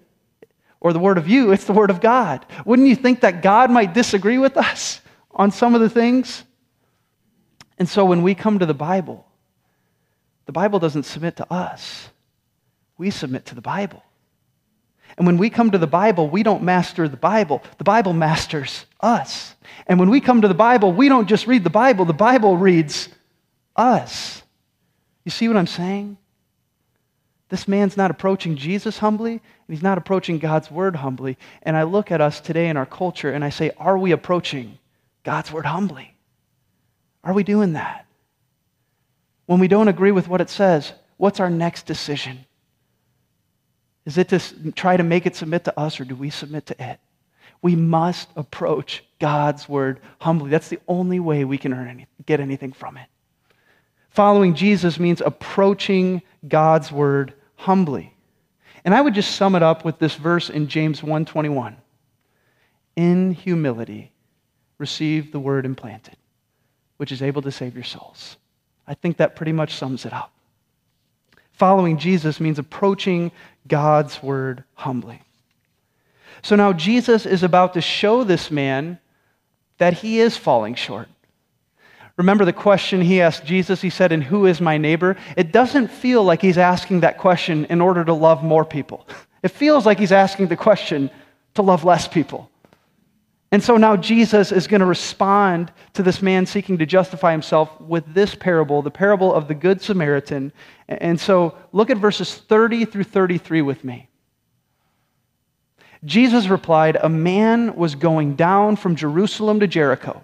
or 0.81 0.91
the 0.91 0.99
word 0.99 1.17
of 1.17 1.29
you, 1.29 1.51
it's 1.51 1.65
the 1.65 1.73
word 1.73 1.91
of 1.91 2.01
God. 2.01 2.45
Wouldn't 2.65 2.87
you 2.87 2.95
think 2.95 3.21
that 3.21 3.41
God 3.41 3.71
might 3.71 3.93
disagree 3.93 4.39
with 4.39 4.57
us 4.57 4.99
on 5.29 5.51
some 5.51 5.75
of 5.75 5.81
the 5.81 5.89
things? 5.89 6.43
And 7.77 7.87
so 7.87 8.03
when 8.03 8.23
we 8.23 8.35
come 8.35 8.59
to 8.59 8.65
the 8.65 8.73
Bible, 8.73 9.25
the 10.47 10.51
Bible 10.51 10.79
doesn't 10.79 11.03
submit 11.03 11.37
to 11.37 11.53
us, 11.53 12.09
we 12.97 13.11
submit 13.11 13.45
to 13.45 13.55
the 13.55 13.61
Bible. 13.61 14.03
And 15.17 15.27
when 15.27 15.37
we 15.37 15.49
come 15.49 15.71
to 15.71 15.77
the 15.77 15.87
Bible, 15.87 16.29
we 16.29 16.41
don't 16.41 16.63
master 16.63 17.07
the 17.07 17.17
Bible, 17.17 17.61
the 17.77 17.83
Bible 17.83 18.13
masters 18.13 18.85
us. 18.99 19.55
And 19.87 19.99
when 19.99 20.09
we 20.09 20.19
come 20.19 20.41
to 20.41 20.47
the 20.47 20.53
Bible, 20.53 20.91
we 20.91 21.09
don't 21.09 21.27
just 21.27 21.47
read 21.47 21.63
the 21.63 21.69
Bible, 21.69 22.05
the 22.05 22.13
Bible 22.13 22.57
reads 22.57 23.09
us. 23.75 24.41
You 25.23 25.31
see 25.31 25.47
what 25.47 25.57
I'm 25.57 25.67
saying? 25.67 26.17
This 27.51 27.67
man's 27.67 27.97
not 27.97 28.11
approaching 28.11 28.55
Jesus 28.55 28.99
humbly, 28.99 29.33
and 29.33 29.41
he's 29.67 29.83
not 29.83 29.97
approaching 29.97 30.39
God's 30.39 30.71
word 30.71 30.95
humbly. 30.95 31.37
And 31.63 31.75
I 31.75 31.83
look 31.83 32.09
at 32.09 32.21
us 32.21 32.39
today 32.39 32.69
in 32.69 32.77
our 32.77 32.85
culture 32.85 33.29
and 33.29 33.43
I 33.43 33.49
say, 33.49 33.71
are 33.77 33.97
we 33.97 34.13
approaching 34.13 34.79
God's 35.25 35.51
word 35.51 35.65
humbly? 35.65 36.15
Are 37.25 37.33
we 37.33 37.43
doing 37.43 37.73
that? 37.73 38.05
When 39.47 39.59
we 39.59 39.67
don't 39.67 39.89
agree 39.89 40.11
with 40.11 40.29
what 40.29 40.39
it 40.39 40.49
says, 40.49 40.93
what's 41.17 41.41
our 41.41 41.49
next 41.49 41.85
decision? 41.85 42.45
Is 44.05 44.17
it 44.17 44.29
to 44.29 44.39
try 44.71 44.95
to 44.95 45.03
make 45.03 45.25
it 45.25 45.35
submit 45.35 45.65
to 45.65 45.77
us, 45.77 45.99
or 45.99 46.05
do 46.05 46.15
we 46.15 46.29
submit 46.29 46.67
to 46.67 46.81
it? 46.81 47.01
We 47.61 47.75
must 47.75 48.29
approach 48.37 49.03
God's 49.19 49.67
word 49.67 49.99
humbly. 50.19 50.51
That's 50.51 50.69
the 50.69 50.79
only 50.87 51.19
way 51.19 51.43
we 51.43 51.57
can 51.57 51.73
earn 51.73 51.89
any, 51.89 52.07
get 52.25 52.39
anything 52.39 52.71
from 52.71 52.95
it. 52.95 53.07
Following 54.09 54.55
Jesus 54.55 55.01
means 55.01 55.19
approaching 55.19 56.21
God's 56.47 56.93
word 56.93 57.33
humbly. 57.61 58.13
And 58.83 58.93
I 58.95 59.01
would 59.01 59.13
just 59.13 59.35
sum 59.35 59.55
it 59.55 59.61
up 59.63 59.85
with 59.85 59.99
this 59.99 60.15
verse 60.15 60.49
in 60.49 60.67
James 60.67 61.01
1:21. 61.01 61.77
In 62.95 63.31
humility 63.31 64.11
receive 64.77 65.31
the 65.31 65.39
word 65.39 65.65
implanted, 65.65 66.17
which 66.97 67.11
is 67.11 67.21
able 67.21 67.41
to 67.43 67.51
save 67.51 67.75
your 67.75 67.83
souls. 67.83 68.37
I 68.87 68.95
think 68.95 69.17
that 69.17 69.35
pretty 69.35 69.51
much 69.51 69.75
sums 69.75 70.05
it 70.05 70.13
up. 70.13 70.31
Following 71.51 71.99
Jesus 71.99 72.39
means 72.39 72.57
approaching 72.57 73.31
God's 73.67 74.23
word 74.23 74.63
humbly. 74.73 75.21
So 76.41 76.55
now 76.55 76.73
Jesus 76.73 77.27
is 77.27 77.43
about 77.43 77.73
to 77.75 77.81
show 77.81 78.23
this 78.23 78.49
man 78.49 78.99
that 79.77 79.93
he 79.93 80.19
is 80.19 80.35
falling 80.35 80.73
short. 80.73 81.07
Remember 82.17 82.45
the 82.45 82.53
question 82.53 83.01
he 83.01 83.21
asked 83.21 83.45
Jesus? 83.45 83.81
He 83.81 83.89
said, 83.89 84.11
And 84.11 84.23
who 84.23 84.45
is 84.45 84.61
my 84.61 84.77
neighbor? 84.77 85.17
It 85.37 85.51
doesn't 85.51 85.87
feel 85.87 86.23
like 86.23 86.41
he's 86.41 86.57
asking 86.57 87.01
that 87.01 87.17
question 87.17 87.65
in 87.65 87.81
order 87.81 88.03
to 88.05 88.13
love 88.13 88.43
more 88.43 88.65
people. 88.65 89.07
It 89.43 89.49
feels 89.49 89.87
like 89.87 89.97
he's 89.97 90.11
asking 90.11 90.49
the 90.49 90.55
question 90.55 91.09
to 91.55 91.63
love 91.63 91.83
less 91.83 92.07
people. 92.07 92.51
And 93.51 93.61
so 93.61 93.75
now 93.75 93.97
Jesus 93.97 94.51
is 94.51 94.67
going 94.67 94.79
to 94.79 94.85
respond 94.85 95.73
to 95.93 96.03
this 96.03 96.21
man 96.21 96.45
seeking 96.45 96.77
to 96.77 96.85
justify 96.85 97.31
himself 97.31 97.81
with 97.81 98.13
this 98.13 98.33
parable, 98.33 98.81
the 98.81 98.91
parable 98.91 99.33
of 99.33 99.49
the 99.49 99.53
Good 99.53 99.81
Samaritan. 99.81 100.53
And 100.87 101.19
so 101.19 101.57
look 101.73 101.89
at 101.89 101.97
verses 101.97 102.33
30 102.33 102.85
through 102.85 103.03
33 103.03 103.61
with 103.61 103.83
me. 103.83 104.07
Jesus 106.05 106.47
replied, 106.47 106.95
A 106.95 107.09
man 107.09 107.75
was 107.75 107.95
going 107.95 108.35
down 108.35 108.77
from 108.77 108.95
Jerusalem 108.95 109.59
to 109.59 109.67
Jericho, 109.67 110.23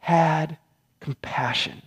had 0.00 0.58
compassion. 0.98 1.82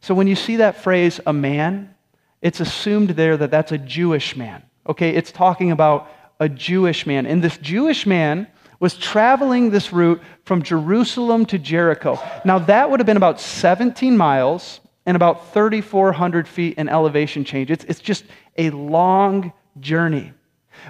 So, 0.00 0.14
when 0.14 0.26
you 0.26 0.36
see 0.36 0.56
that 0.56 0.82
phrase, 0.82 1.20
a 1.26 1.32
man, 1.32 1.94
it's 2.40 2.60
assumed 2.60 3.10
there 3.10 3.36
that 3.36 3.50
that's 3.50 3.72
a 3.72 3.78
Jewish 3.78 4.36
man. 4.36 4.62
Okay, 4.86 5.10
it's 5.10 5.30
talking 5.32 5.70
about 5.70 6.10
a 6.40 6.48
Jewish 6.48 7.06
man. 7.06 7.24
And 7.24 7.42
this 7.42 7.56
Jewish 7.58 8.04
man 8.04 8.48
was 8.80 8.94
traveling 8.94 9.70
this 9.70 9.92
route 9.92 10.20
from 10.44 10.62
Jerusalem 10.62 11.46
to 11.46 11.58
Jericho. 11.58 12.18
Now, 12.44 12.58
that 12.58 12.90
would 12.90 12.98
have 12.98 13.06
been 13.06 13.16
about 13.16 13.40
17 13.40 14.16
miles 14.16 14.80
and 15.06 15.16
about 15.16 15.52
3,400 15.52 16.48
feet 16.48 16.78
in 16.78 16.88
elevation 16.88 17.44
change. 17.44 17.70
It's, 17.70 17.84
it's 17.84 18.00
just 18.00 18.24
a 18.58 18.70
long 18.70 19.52
journey. 19.78 20.32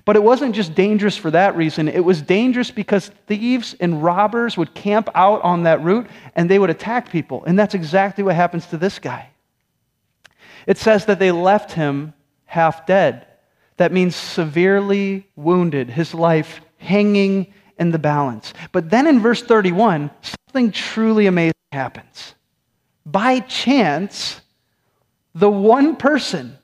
But 0.04 0.16
it 0.16 0.22
wasn't 0.22 0.54
just 0.54 0.74
dangerous 0.74 1.16
for 1.16 1.30
that 1.30 1.56
reason. 1.56 1.88
It 1.88 2.04
was 2.04 2.22
dangerous 2.22 2.70
because 2.70 3.10
thieves 3.26 3.74
and 3.78 4.02
robbers 4.02 4.56
would 4.56 4.74
camp 4.74 5.08
out 5.14 5.42
on 5.42 5.64
that 5.64 5.82
route 5.82 6.06
and 6.34 6.50
they 6.50 6.58
would 6.58 6.70
attack 6.70 7.10
people. 7.10 7.44
And 7.44 7.58
that's 7.58 7.74
exactly 7.74 8.24
what 8.24 8.34
happens 8.34 8.66
to 8.66 8.76
this 8.76 8.98
guy. 8.98 9.28
It 10.66 10.78
says 10.78 11.06
that 11.06 11.18
they 11.18 11.30
left 11.30 11.72
him 11.72 12.14
half 12.46 12.86
dead. 12.86 13.26
That 13.76 13.92
means 13.92 14.14
severely 14.14 15.26
wounded, 15.36 15.90
his 15.90 16.14
life 16.14 16.60
hanging 16.78 17.52
in 17.78 17.90
the 17.90 17.98
balance. 17.98 18.52
But 18.70 18.90
then 18.90 19.06
in 19.06 19.20
verse 19.20 19.42
31, 19.42 20.10
something 20.22 20.72
truly 20.72 21.26
amazing 21.26 21.52
happens. 21.72 22.34
By 23.04 23.40
chance, 23.40 24.40
the 25.34 25.50
one 25.50 25.96
person, 25.96 26.56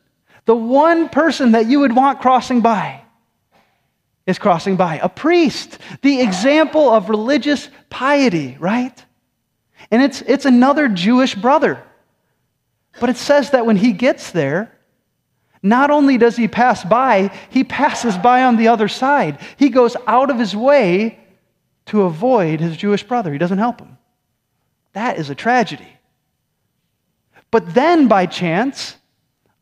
the 0.44 0.54
one 0.54 1.08
person 1.08 1.52
that 1.52 1.66
you 1.66 1.80
would 1.80 1.97
want 1.97 2.20
crossing 2.20 2.61
by, 2.61 3.02
is 4.28 4.38
crossing 4.38 4.76
by 4.76 4.99
a 4.99 5.08
priest, 5.08 5.78
the 6.02 6.20
example 6.20 6.90
of 6.90 7.08
religious 7.08 7.70
piety, 7.88 8.58
right? 8.61 9.04
And 9.90 10.02
it's, 10.02 10.20
it's 10.20 10.44
another 10.44 10.87
Jewish 10.87 11.35
brother. 11.35 11.82
But 13.00 13.08
it 13.08 13.16
says 13.16 13.52
that 13.52 13.64
when 13.64 13.76
he 13.76 13.92
gets 13.92 14.30
there, 14.30 14.70
not 15.62 15.90
only 15.90 16.18
does 16.18 16.37
he 16.37 16.47
pass 16.47 16.85
by, 16.85 17.30
he 17.49 17.64
passes 17.64 18.18
by 18.18 18.44
on 18.44 18.56
the 18.56 18.68
other 18.68 18.87
side. 18.87 19.40
He 19.56 19.70
goes 19.70 19.97
out 20.06 20.30
of 20.30 20.38
his 20.38 20.54
way 20.54 21.18
to 21.87 22.02
avoid 22.02 22.61
his 22.61 22.76
Jewish 22.76 23.02
brother. 23.02 23.32
He 23.32 23.38
doesn't 23.38 23.56
help 23.56 23.80
him. 23.80 23.97
That 24.92 25.16
is 25.16 25.30
a 25.30 25.35
tragedy. 25.35 25.88
But 27.50 27.73
then, 27.73 28.08
by 28.08 28.26
chance, 28.26 28.97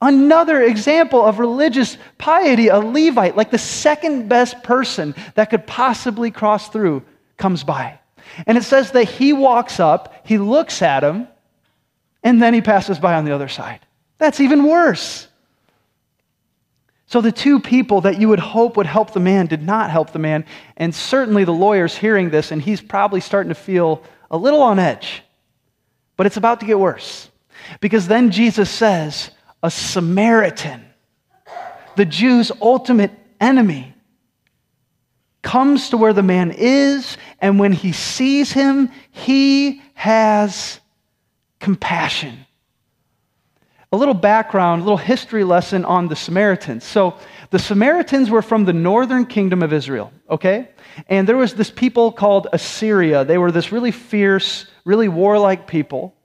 another 0.01 0.63
example 0.63 1.25
of 1.25 1.39
religious 1.39 1.97
piety, 2.19 2.69
a 2.69 2.79
Levite, 2.79 3.37
like 3.37 3.51
the 3.51 3.59
second 3.59 4.29
best 4.29 4.63
person 4.63 5.15
that 5.35 5.51
could 5.51 5.67
possibly 5.67 6.31
cross 6.31 6.69
through, 6.69 7.03
comes 7.37 7.65
by. 7.65 7.99
And 8.47 8.59
it 8.59 8.65
says 8.65 8.93
that 8.93 9.05
he 9.05 9.33
walks 9.33 9.81
up, 9.81 10.15
he 10.25 10.39
looks 10.39 10.83
at 10.83 11.05
him, 11.05 11.29
and 12.23 12.43
then 12.43 12.55
he 12.55 12.61
passes 12.61 12.99
by 12.99 13.15
on 13.15 13.25
the 13.25 13.33
other 13.33 13.49
side. 13.49 13.81
That's 14.19 14.41
even 14.41 14.65
worse. 14.65 15.29
So 17.07 17.21
the 17.21 17.31
two 17.31 17.61
people 17.61 18.01
that 18.01 18.19
you 18.19 18.29
would 18.29 18.41
hope 18.41 18.77
would 18.77 18.87
help 18.87 19.13
the 19.13 19.21
man 19.21 19.47
did 19.47 19.63
not 19.63 19.91
help 19.91 20.13
the 20.13 20.19
man. 20.19 20.45
And 20.77 20.93
certainly 20.95 21.45
the 21.45 21.53
lawyer's 21.53 21.97
hearing 21.97 22.31
this, 22.31 22.51
and 22.51 22.61
he's 22.61 22.81
probably 22.81 23.21
starting 23.21 23.51
to 23.51 23.55
feel 23.55 24.03
a 24.31 24.37
little 24.37 24.61
on 24.61 24.81
edge. 24.81 25.23
But 26.17 26.27
it's 26.27 26.37
about 26.37 26.61
to 26.61 26.67
get 26.67 26.81
worse. 26.81 27.31
Because 27.81 28.09
then 28.09 28.33
Jesus 28.33 28.69
says, 28.71 29.31
a 29.63 29.71
Samaritan, 29.71 30.85
the 31.97 32.05
Jews' 32.05 32.53
ultimate 32.61 33.13
enemy, 33.41 33.95
comes 35.43 35.91
to 35.91 35.97
where 35.97 36.13
the 36.13 36.25
man 36.25 36.51
is, 36.51 37.17
and 37.41 37.59
when 37.59 37.73
he 37.73 37.93
sees 37.93 38.51
him, 38.51 38.91
he 39.13 39.81
has 39.95 40.81
compassion. 41.61 42.45
A 43.93 43.97
little 43.97 44.15
background, 44.15 44.83
a 44.83 44.85
little 44.85 44.97
history 44.97 45.45
lesson 45.45 45.85
on 45.85 46.09
the 46.09 46.17
Samaritans. 46.17 46.83
So, 46.83 47.17
the 47.51 47.61
Samaritans 47.61 48.29
were 48.29 48.43
from 48.43 48.65
the 48.65 48.73
northern 48.73 49.25
kingdom 49.25 49.63
of 49.63 49.73
Israel, 49.73 50.13
okay? 50.29 50.69
And 51.09 51.29
there 51.29 51.37
was 51.37 51.55
this 51.55 51.71
people 51.71 52.11
called 52.11 52.49
Assyria. 52.53 53.25
They 53.25 53.39
were 53.39 53.53
this 53.53 53.71
really 53.71 53.93
fierce, 53.93 54.67
really 54.85 55.09
warlike 55.09 55.69
people. 55.69 56.16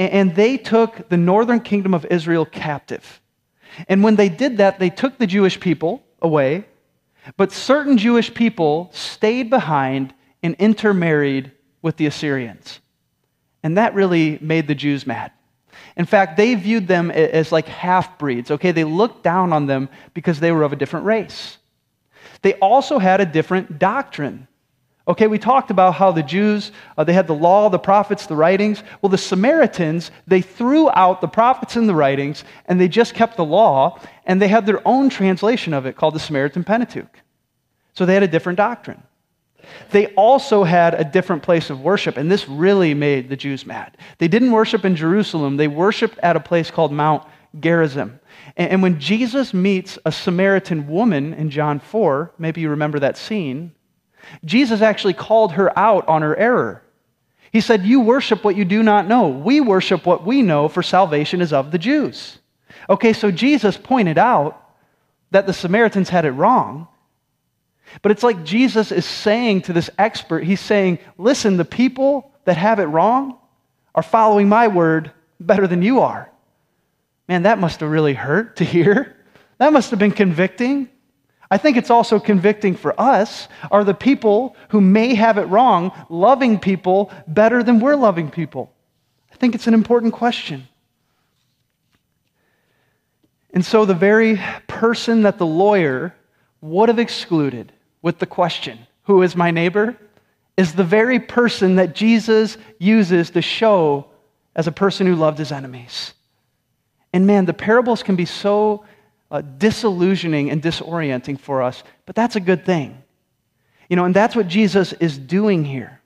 And 0.00 0.34
they 0.34 0.56
took 0.56 1.10
the 1.10 1.18
northern 1.18 1.60
kingdom 1.60 1.92
of 1.92 2.06
Israel 2.06 2.46
captive. 2.46 3.20
And 3.86 4.02
when 4.02 4.16
they 4.16 4.30
did 4.30 4.56
that, 4.56 4.78
they 4.78 4.88
took 4.88 5.18
the 5.18 5.26
Jewish 5.26 5.60
people 5.60 6.02
away, 6.22 6.64
but 7.36 7.52
certain 7.52 7.98
Jewish 7.98 8.32
people 8.32 8.90
stayed 8.94 9.50
behind 9.50 10.14
and 10.42 10.54
intermarried 10.58 11.52
with 11.82 11.98
the 11.98 12.06
Assyrians. 12.06 12.80
And 13.62 13.76
that 13.76 13.94
really 13.94 14.38
made 14.40 14.68
the 14.68 14.74
Jews 14.74 15.06
mad. 15.06 15.32
In 15.98 16.06
fact, 16.06 16.38
they 16.38 16.54
viewed 16.54 16.88
them 16.88 17.10
as 17.10 17.52
like 17.52 17.68
half 17.68 18.18
breeds, 18.18 18.50
okay? 18.50 18.72
They 18.72 18.84
looked 18.84 19.22
down 19.22 19.52
on 19.52 19.66
them 19.66 19.90
because 20.14 20.40
they 20.40 20.50
were 20.50 20.62
of 20.62 20.72
a 20.72 20.76
different 20.76 21.04
race. 21.04 21.58
They 22.40 22.54
also 22.54 22.98
had 22.98 23.20
a 23.20 23.26
different 23.26 23.78
doctrine. 23.78 24.48
Okay, 25.10 25.26
we 25.26 25.40
talked 25.40 25.72
about 25.72 25.94
how 25.94 26.12
the 26.12 26.22
Jews, 26.22 26.70
uh, 26.96 27.02
they 27.02 27.12
had 27.12 27.26
the 27.26 27.34
law, 27.34 27.68
the 27.68 27.80
prophets, 27.80 28.26
the 28.26 28.36
writings. 28.36 28.84
Well, 29.02 29.10
the 29.10 29.18
Samaritans, 29.18 30.12
they 30.28 30.40
threw 30.40 30.88
out 30.90 31.20
the 31.20 31.26
prophets 31.26 31.74
and 31.74 31.88
the 31.88 31.96
writings, 31.96 32.44
and 32.66 32.80
they 32.80 32.86
just 32.86 33.12
kept 33.12 33.36
the 33.36 33.44
law, 33.44 33.98
and 34.24 34.40
they 34.40 34.46
had 34.46 34.66
their 34.66 34.86
own 34.86 35.10
translation 35.10 35.74
of 35.74 35.84
it 35.84 35.96
called 35.96 36.14
the 36.14 36.20
Samaritan 36.20 36.62
Pentateuch. 36.62 37.12
So 37.94 38.06
they 38.06 38.14
had 38.14 38.22
a 38.22 38.28
different 38.28 38.56
doctrine. 38.56 39.02
They 39.90 40.06
also 40.14 40.62
had 40.62 40.94
a 40.94 41.02
different 41.02 41.42
place 41.42 41.70
of 41.70 41.80
worship, 41.80 42.16
and 42.16 42.30
this 42.30 42.48
really 42.48 42.94
made 42.94 43.28
the 43.28 43.36
Jews 43.36 43.66
mad. 43.66 43.96
They 44.18 44.28
didn't 44.28 44.52
worship 44.52 44.84
in 44.84 44.94
Jerusalem, 44.94 45.56
they 45.56 45.66
worshiped 45.66 46.20
at 46.22 46.36
a 46.36 46.40
place 46.40 46.70
called 46.70 46.92
Mount 46.92 47.26
Gerizim. 47.58 48.20
And 48.56 48.80
when 48.80 49.00
Jesus 49.00 49.52
meets 49.52 49.98
a 50.04 50.12
Samaritan 50.12 50.86
woman 50.86 51.34
in 51.34 51.50
John 51.50 51.80
4, 51.80 52.30
maybe 52.38 52.60
you 52.60 52.68
remember 52.70 53.00
that 53.00 53.18
scene, 53.18 53.72
Jesus 54.44 54.80
actually 54.80 55.14
called 55.14 55.52
her 55.52 55.76
out 55.78 56.06
on 56.08 56.22
her 56.22 56.36
error. 56.36 56.82
He 57.52 57.60
said, 57.60 57.84
You 57.84 58.00
worship 58.00 58.44
what 58.44 58.56
you 58.56 58.64
do 58.64 58.82
not 58.82 59.08
know. 59.08 59.28
We 59.28 59.60
worship 59.60 60.06
what 60.06 60.24
we 60.24 60.42
know, 60.42 60.68
for 60.68 60.82
salvation 60.82 61.40
is 61.40 61.52
of 61.52 61.70
the 61.70 61.78
Jews. 61.78 62.38
Okay, 62.88 63.12
so 63.12 63.30
Jesus 63.30 63.76
pointed 63.76 64.18
out 64.18 64.70
that 65.30 65.46
the 65.46 65.52
Samaritans 65.52 66.08
had 66.08 66.24
it 66.24 66.30
wrong. 66.30 66.88
But 68.02 68.12
it's 68.12 68.22
like 68.22 68.44
Jesus 68.44 68.92
is 68.92 69.04
saying 69.04 69.62
to 69.62 69.72
this 69.72 69.90
expert, 69.98 70.44
He's 70.44 70.60
saying, 70.60 70.98
Listen, 71.18 71.56
the 71.56 71.64
people 71.64 72.32
that 72.44 72.56
have 72.56 72.78
it 72.78 72.84
wrong 72.84 73.38
are 73.94 74.02
following 74.02 74.48
my 74.48 74.68
word 74.68 75.10
better 75.40 75.66
than 75.66 75.82
you 75.82 76.00
are. 76.00 76.30
Man, 77.28 77.42
that 77.42 77.58
must 77.58 77.80
have 77.80 77.90
really 77.90 78.14
hurt 78.14 78.56
to 78.56 78.64
hear. 78.64 79.16
That 79.58 79.72
must 79.72 79.90
have 79.90 79.98
been 79.98 80.12
convicting. 80.12 80.88
I 81.50 81.58
think 81.58 81.76
it's 81.76 81.90
also 81.90 82.20
convicting 82.20 82.76
for 82.76 82.98
us. 83.00 83.48
Are 83.70 83.82
the 83.82 83.94
people 83.94 84.56
who 84.68 84.80
may 84.80 85.14
have 85.14 85.36
it 85.36 85.44
wrong 85.44 85.92
loving 86.08 86.58
people 86.58 87.10
better 87.26 87.62
than 87.62 87.80
we're 87.80 87.96
loving 87.96 88.30
people? 88.30 88.72
I 89.32 89.36
think 89.36 89.54
it's 89.54 89.66
an 89.66 89.74
important 89.74 90.12
question. 90.12 90.68
And 93.52 93.64
so, 93.64 93.84
the 93.84 93.94
very 93.94 94.40
person 94.68 95.22
that 95.22 95.38
the 95.38 95.46
lawyer 95.46 96.14
would 96.60 96.88
have 96.88 97.00
excluded 97.00 97.72
with 98.00 98.18
the 98.20 98.26
question, 98.26 98.78
Who 99.04 99.22
is 99.22 99.34
my 99.34 99.50
neighbor? 99.50 99.96
is 100.56 100.74
the 100.74 100.84
very 100.84 101.18
person 101.18 101.76
that 101.76 101.94
Jesus 101.94 102.58
uses 102.78 103.30
to 103.30 103.40
show 103.40 104.06
as 104.54 104.66
a 104.66 104.72
person 104.72 105.06
who 105.06 105.14
loved 105.14 105.38
his 105.38 105.52
enemies. 105.52 106.12
And 107.14 107.26
man, 107.26 107.46
the 107.46 107.54
parables 107.54 108.02
can 108.02 108.14
be 108.14 108.26
so 108.26 108.84
uh, 109.30 109.40
disillusioning 109.40 110.50
and 110.50 110.62
disorienting 110.62 111.38
for 111.38 111.62
us, 111.62 111.82
but 112.06 112.16
that's 112.16 112.36
a 112.36 112.40
good 112.40 112.64
thing. 112.64 113.02
You 113.88 113.96
know, 113.96 114.04
and 114.04 114.14
that's 114.14 114.36
what 114.36 114.48
Jesus 114.48 114.92
is 114.94 115.18
doing 115.18 115.64
here. 115.64 116.00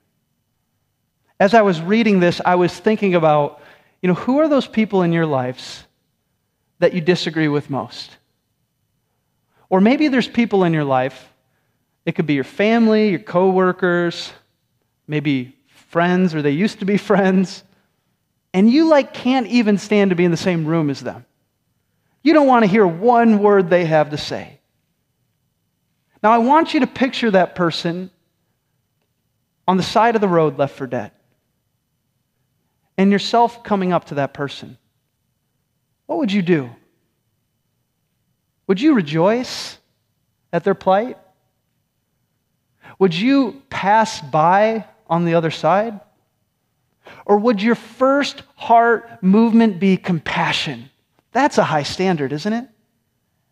As 1.39 1.53
I 1.53 1.61
was 1.61 1.81
reading 1.81 2.19
this, 2.19 2.39
I 2.43 2.55
was 2.55 2.77
thinking 2.77 3.15
about, 3.15 3.61
you 4.01 4.07
know, 4.07 4.13
who 4.13 4.39
are 4.39 4.47
those 4.47 4.67
people 4.67 5.01
in 5.03 5.11
your 5.11 5.25
lives 5.25 5.85
that 6.79 6.93
you 6.93 7.01
disagree 7.01 7.47
with 7.47 7.69
most? 7.69 8.17
Or 9.69 9.81
maybe 9.81 10.07
there's 10.07 10.27
people 10.27 10.63
in 10.63 10.73
your 10.73 10.83
life, 10.83 11.31
it 12.05 12.13
could 12.13 12.27
be 12.27 12.35
your 12.35 12.43
family, 12.43 13.09
your 13.09 13.19
coworkers, 13.19 14.31
maybe 15.07 15.55
friends, 15.67 16.35
or 16.35 16.41
they 16.41 16.51
used 16.51 16.79
to 16.79 16.85
be 16.85 16.97
friends, 17.11 17.63
and 18.53 18.69
you 18.71 18.87
like 18.87 19.13
can't 19.13 19.47
even 19.47 19.77
stand 19.77 20.11
to 20.11 20.15
be 20.15 20.23
in 20.23 20.31
the 20.31 20.37
same 20.37 20.65
room 20.65 20.89
as 20.89 21.01
them. 21.01 21.25
You 22.25 22.33
don't 22.33 22.47
want 22.47 22.63
to 22.63 22.67
hear 22.67 22.87
one 22.87 23.37
word 23.37 23.69
they 23.69 23.85
have 23.85 24.09
to 24.09 24.17
say. 24.17 24.59
Now, 26.23 26.31
I 26.31 26.39
want 26.39 26.73
you 26.73 26.79
to 26.79 26.87
picture 26.87 27.29
that 27.29 27.53
person 27.53 28.09
on 29.67 29.77
the 29.77 29.83
side 29.83 30.15
of 30.15 30.21
the 30.21 30.27
road 30.27 30.57
left 30.57 30.75
for 30.75 30.87
dead, 30.87 31.11
and 32.97 33.11
yourself 33.11 33.63
coming 33.63 33.93
up 33.93 34.05
to 34.05 34.15
that 34.15 34.33
person. 34.33 34.79
What 36.07 36.17
would 36.17 36.31
you 36.31 36.41
do? 36.41 36.71
Would 38.65 38.81
you 38.81 38.95
rejoice 38.95 39.77
at 40.51 40.63
their 40.63 40.73
plight? 40.73 41.19
Would 42.97 43.13
you 43.13 43.61
pass 43.69 44.19
by 44.19 44.85
on 45.07 45.25
the 45.25 45.35
other 45.35 45.51
side? 45.51 45.99
Or 47.27 47.37
would 47.37 47.61
your 47.61 47.75
first 47.75 48.41
heart 48.55 49.21
movement 49.21 49.79
be 49.79 49.95
compassion? 49.95 50.89
That's 51.35 51.57
a 51.57 51.65
high 51.65 51.83
standard, 51.83 52.31
isn't 52.31 52.53
it? 52.53 52.65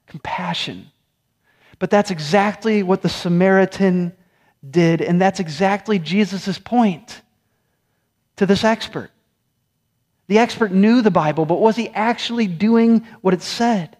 Compassion. 0.07 0.89
But 1.79 1.89
that's 1.89 2.11
exactly 2.11 2.81
what 2.81 3.01
the 3.01 3.09
Samaritan 3.09 4.13
did, 4.67 5.01
and 5.01 5.19
that's 5.19 5.41
exactly 5.41 5.99
Jesus' 5.99 6.57
point 6.57 7.21
to 8.37 8.45
this 8.45 8.63
expert. 8.63 9.11
The 10.27 10.37
expert 10.37 10.71
knew 10.71 11.01
the 11.01 11.11
Bible, 11.11 11.45
but 11.45 11.59
was 11.59 11.75
he 11.75 11.89
actually 11.89 12.47
doing 12.47 13.05
what 13.19 13.33
it 13.33 13.41
said? 13.41 13.97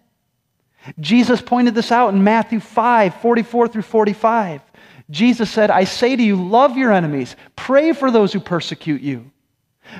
Jesus 1.02 1.42
pointed 1.42 1.76
this 1.76 1.92
out 1.92 2.14
in 2.14 2.24
Matthew 2.24 2.62
5 2.62 3.16
44 3.16 3.68
through 3.68 3.82
45. 3.82 4.62
Jesus 5.10 5.52
said, 5.52 5.70
I 5.70 5.84
say 5.84 6.16
to 6.16 6.24
you, 6.24 6.42
love 6.42 6.78
your 6.78 6.94
enemies, 6.94 7.36
pray 7.58 7.92
for 7.92 8.12
those 8.12 8.32
who 8.32 8.40
persecute 8.40 9.02
you 9.02 9.33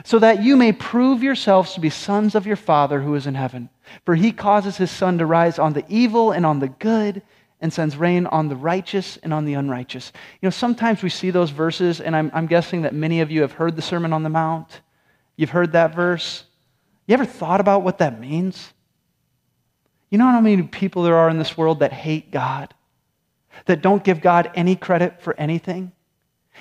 so 0.04 0.20
that 0.20 0.44
you 0.44 0.56
may 0.56 0.72
prove 0.72 1.24
yourselves 1.24 1.74
to 1.74 1.80
be 1.80 1.90
sons 1.90 2.36
of 2.36 2.48
your 2.48 2.56
Father 2.56 3.02
who 3.02 3.16
is 3.16 3.28
in 3.28 3.36
heaven. 3.36 3.70
For 4.06 4.16
he 4.16 4.32
causes 4.32 4.78
his 4.78 4.92
sun 4.92 5.18
to 5.18 5.26
rise 5.26 5.60
on 5.60 5.74
the 5.74 5.86
evil 5.88 6.32
and 6.32 6.46
on 6.46 6.60
the 6.60 6.70
good, 6.70 7.22
and 7.64 7.72
sends 7.72 7.96
rain 7.96 8.28
on 8.28 8.50
the 8.50 8.58
righteous 8.58 9.18
and 9.24 9.34
on 9.34 9.46
the 9.46 9.54
unrighteous. 9.54 10.12
You 10.42 10.48
know, 10.48 10.52
sometimes 10.52 11.02
we 11.02 11.10
see 11.10 11.30
those 11.30 11.50
verses, 11.50 12.02
and 12.02 12.14
I'm, 12.14 12.30
I'm 12.34 12.46
guessing 12.46 12.82
that 12.82 12.94
many 12.94 13.22
of 13.22 13.32
you 13.32 13.42
have 13.42 13.54
heard 13.54 13.78
the 13.78 13.82
Sermon 13.82 14.12
on 14.12 14.24
the 14.24 14.30
Mount. 14.30 14.82
You've 15.38 15.52
heard 15.52 15.72
that 15.72 15.96
verse. 15.96 16.44
You 17.08 17.14
ever 17.14 17.26
thought 17.26 17.62
about 17.62 17.84
what 17.84 18.00
that 18.00 18.20
means? 18.20 18.74
You 20.10 20.18
know 20.18 20.26
how 20.26 20.42
many 20.42 20.62
people 20.64 21.04
there 21.04 21.16
are 21.16 21.30
in 21.30 21.40
this 21.40 21.58
world 21.58 21.80
that 21.80 21.94
hate 21.94 22.32
God, 22.32 22.74
that 23.66 23.82
don't 23.82 24.04
give 24.04 24.20
God 24.20 24.52
any 24.56 24.76
credit 24.76 25.22
for 25.22 25.34
anything? 25.40 25.94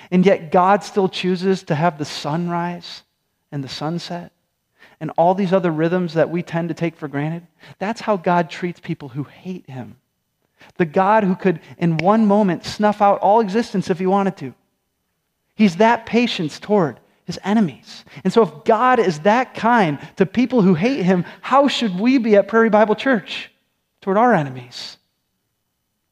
And 0.09 0.25
yet 0.25 0.53
God 0.53 0.85
still 0.85 1.09
chooses 1.09 1.63
to 1.63 1.75
have 1.75 1.97
the 1.97 2.05
sun 2.05 2.49
rise 2.49 3.03
and 3.53 3.63
the 3.63 3.69
sunset 3.69 4.33
and 4.99 5.11
all 5.11 5.35
these 5.35 5.53
other 5.53 5.71
rhythms 5.71 6.15
that 6.15 6.29
we 6.29 6.41
tend 6.41 6.69
to 6.69 6.75
take 6.75 6.95
for 6.97 7.07
granted. 7.07 7.45
That's 7.77 8.01
how 8.01 8.17
God 8.17 8.49
treats 8.49 8.79
people 8.79 9.09
who 9.09 9.23
hate 9.23 9.69
him. 9.69 9.97
The 10.77 10.85
God 10.85 11.23
who 11.23 11.35
could, 11.35 11.59
in 11.77 11.97
one 11.97 12.25
moment, 12.25 12.65
snuff 12.65 13.01
out 13.01 13.19
all 13.19 13.39
existence 13.39 13.89
if 13.89 13.99
he 13.99 14.07
wanted 14.07 14.37
to. 14.37 14.53
He's 15.55 15.75
that 15.75 16.05
patience 16.05 16.59
toward 16.59 16.99
his 17.25 17.39
enemies. 17.43 18.03
And 18.23 18.33
so, 18.33 18.41
if 18.41 18.63
God 18.63 18.99
is 18.99 19.19
that 19.19 19.53
kind 19.53 19.99
to 20.15 20.25
people 20.25 20.61
who 20.61 20.73
hate 20.73 21.03
him, 21.03 21.23
how 21.41 21.67
should 21.67 21.99
we 21.99 22.17
be 22.17 22.35
at 22.35 22.47
Prairie 22.47 22.69
Bible 22.69 22.95
Church 22.95 23.51
toward 24.01 24.17
our 24.17 24.33
enemies? 24.33 24.97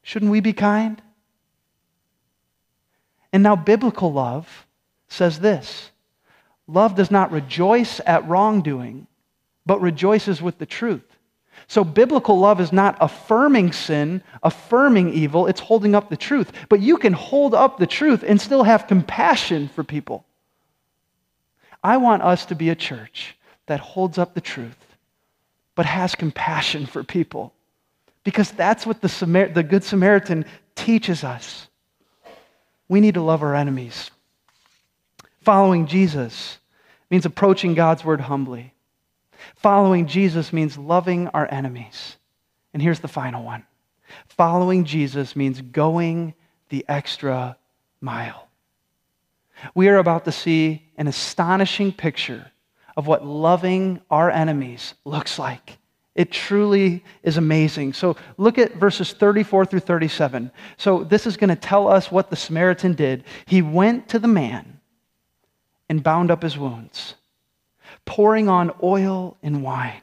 Shouldn't 0.02 0.30
we 0.30 0.40
be 0.40 0.52
kind? 0.52 1.02
And 3.32 3.42
now, 3.42 3.56
biblical 3.56 4.12
love 4.12 4.66
says 5.08 5.40
this 5.40 5.91
Love 6.72 6.94
does 6.94 7.10
not 7.10 7.30
rejoice 7.30 8.00
at 8.06 8.26
wrongdoing, 8.26 9.06
but 9.66 9.82
rejoices 9.82 10.40
with 10.40 10.56
the 10.56 10.64
truth. 10.64 11.04
So, 11.68 11.84
biblical 11.84 12.38
love 12.38 12.60
is 12.60 12.72
not 12.72 12.96
affirming 12.98 13.72
sin, 13.72 14.22
affirming 14.42 15.12
evil, 15.12 15.46
it's 15.46 15.60
holding 15.60 15.94
up 15.94 16.08
the 16.08 16.16
truth. 16.16 16.50
But 16.70 16.80
you 16.80 16.96
can 16.96 17.12
hold 17.12 17.54
up 17.54 17.78
the 17.78 17.86
truth 17.86 18.24
and 18.26 18.40
still 18.40 18.62
have 18.62 18.86
compassion 18.86 19.68
for 19.68 19.84
people. 19.84 20.24
I 21.84 21.98
want 21.98 22.22
us 22.22 22.46
to 22.46 22.54
be 22.54 22.70
a 22.70 22.74
church 22.74 23.36
that 23.66 23.80
holds 23.80 24.16
up 24.16 24.32
the 24.32 24.40
truth, 24.40 24.78
but 25.74 25.84
has 25.84 26.14
compassion 26.14 26.86
for 26.86 27.04
people, 27.04 27.52
Because 28.24 28.50
that's 28.50 28.86
what 28.86 29.02
the, 29.02 29.08
Samar- 29.08 29.48
the 29.48 29.62
Good 29.62 29.84
Samaritan 29.84 30.46
teaches 30.74 31.22
us. 31.22 31.68
We 32.88 33.00
need 33.00 33.14
to 33.14 33.22
love 33.22 33.42
our 33.42 33.54
enemies. 33.54 34.10
Following 35.42 35.86
Jesus 35.86 36.58
means 37.12 37.26
approaching 37.26 37.74
God's 37.74 38.06
word 38.06 38.22
humbly. 38.22 38.72
Following 39.56 40.06
Jesus 40.06 40.50
means 40.50 40.78
loving 40.78 41.28
our 41.28 41.46
enemies. 41.52 42.16
And 42.72 42.80
here's 42.80 43.00
the 43.00 43.06
final 43.06 43.44
one 43.44 43.64
following 44.28 44.84
Jesus 44.84 45.36
means 45.36 45.60
going 45.60 46.34
the 46.70 46.86
extra 46.88 47.58
mile. 48.00 48.48
We 49.74 49.88
are 49.88 49.98
about 49.98 50.24
to 50.24 50.32
see 50.32 50.90
an 50.96 51.06
astonishing 51.06 51.92
picture 51.92 52.50
of 52.96 53.06
what 53.06 53.26
loving 53.26 54.00
our 54.10 54.30
enemies 54.30 54.94
looks 55.04 55.38
like. 55.38 55.76
It 56.14 56.32
truly 56.32 57.04
is 57.22 57.36
amazing. 57.36 57.92
So 57.92 58.16
look 58.38 58.56
at 58.56 58.76
verses 58.76 59.12
34 59.12 59.66
through 59.66 59.80
37. 59.80 60.50
So 60.78 61.04
this 61.04 61.26
is 61.26 61.36
going 61.36 61.50
to 61.50 61.56
tell 61.56 61.88
us 61.88 62.10
what 62.10 62.30
the 62.30 62.36
Samaritan 62.36 62.94
did. 62.94 63.24
He 63.44 63.60
went 63.60 64.08
to 64.08 64.18
the 64.18 64.28
man 64.28 64.71
and 65.92 66.02
bound 66.02 66.30
up 66.30 66.42
his 66.42 66.56
wounds, 66.56 67.16
pouring 68.06 68.48
on 68.48 68.72
oil 68.82 69.36
and 69.42 69.62
wine. 69.62 70.00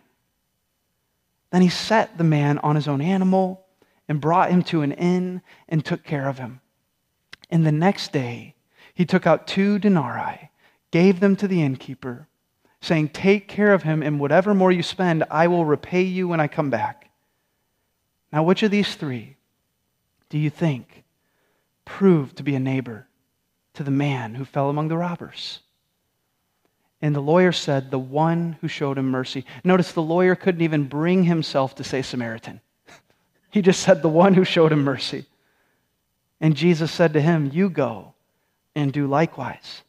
Then 1.50 1.64
he 1.64 1.70
set 1.70 2.16
the 2.16 2.24
man 2.24 2.60
on 2.60 2.76
his 2.76 2.88
own 2.88 3.02
animal 3.02 3.66
and 4.08 4.22
brought 4.22 4.52
him 4.52 4.62
to 4.66 4.84
an 4.84 4.92
inn 4.92 5.42
and 5.68 5.84
took 5.84 6.04
care 6.04 6.30
of 6.30 6.38
him. 6.38 6.62
And 7.50 7.66
the 7.66 7.72
next 7.72 8.12
day 8.12 8.54
he 8.94 9.04
took 9.04 9.26
out 9.26 9.48
two 9.48 9.80
denarii, 9.80 10.52
gave 10.92 11.22
them 11.22 11.36
to 11.38 11.48
the 11.48 11.64
innkeeper 11.64 12.28
saying, 12.82 13.10
Take 13.10 13.48
care 13.48 13.74
of 13.74 13.82
him, 13.82 14.04
and 14.04 14.20
whatever 14.20 14.54
more 14.54 14.72
you 14.72 14.84
spend, 14.84 15.24
I 15.32 15.48
will 15.48 15.66
repay 15.66 16.04
you 16.04 16.28
when 16.28 16.40
I 16.40 16.48
come 16.48 16.70
back. 16.70 17.10
Now, 18.32 18.44
which 18.44 18.62
of 18.62 18.70
these 18.70 18.94
three 18.94 19.38
do 20.30 20.38
you 20.38 20.52
think 20.52 21.04
proved 21.84 22.38
to 22.38 22.44
be 22.44 22.54
a 22.54 22.60
neighbor 22.60 23.08
to 23.74 23.82
the 23.82 23.90
man 23.90 24.36
who 24.36 24.46
fell 24.46 24.70
among 24.70 24.90
the 24.90 24.98
robbers? 24.98 25.62
And 27.02 27.16
the 27.16 27.22
lawyer 27.22 27.52
said, 27.52 27.92
The 27.92 28.00
one 28.00 28.58
who 28.62 28.68
showed 28.68 28.98
him 28.98 29.10
mercy. 29.10 29.46
Notice 29.64 29.92
the 29.92 30.02
lawyer 30.02 30.36
couldn't 30.36 30.62
even 30.62 30.86
bring 30.86 31.24
himself 31.24 31.76
to 31.76 31.84
say 31.84 32.02
Samaritan. 32.02 32.62
He 33.52 33.64
just 33.64 33.82
said, 33.82 34.02
The 34.02 34.10
one 34.10 34.36
who 34.36 34.44
showed 34.44 34.72
him 34.72 34.84
mercy. 34.84 35.26
And 36.40 36.56
Jesus 36.56 36.92
said 36.92 37.14
to 37.14 37.22
him, 37.22 37.50
You 37.52 37.70
go 37.70 38.14
and 38.76 38.94
do 38.94 39.08
likewise. 39.08 39.82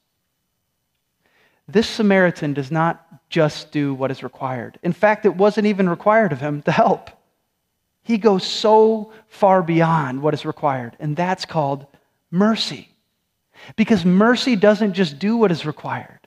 This 1.69 1.89
Samaritan 1.89 2.55
does 2.55 2.71
not 2.71 3.29
just 3.29 3.71
do 3.71 3.95
what 3.95 4.11
is 4.11 4.23
required. 4.23 4.79
In 4.83 4.93
fact, 4.93 5.25
it 5.25 5.37
wasn't 5.37 5.67
even 5.67 5.89
required 5.89 6.33
of 6.33 6.41
him 6.41 6.63
to 6.63 6.73
help. 6.73 7.11
He 8.03 8.19
goes 8.19 8.45
so 8.45 9.13
far 9.29 9.63
beyond 9.63 10.23
what 10.23 10.35
is 10.35 10.45
required, 10.45 10.97
and 10.99 11.17
that's 11.17 11.45
called 11.45 11.87
mercy. 12.31 12.89
Because 13.77 14.05
mercy 14.05 14.57
doesn't 14.57 14.95
just 14.95 15.19
do 15.19 15.37
what 15.37 15.53
is 15.53 15.67
required. 15.67 16.20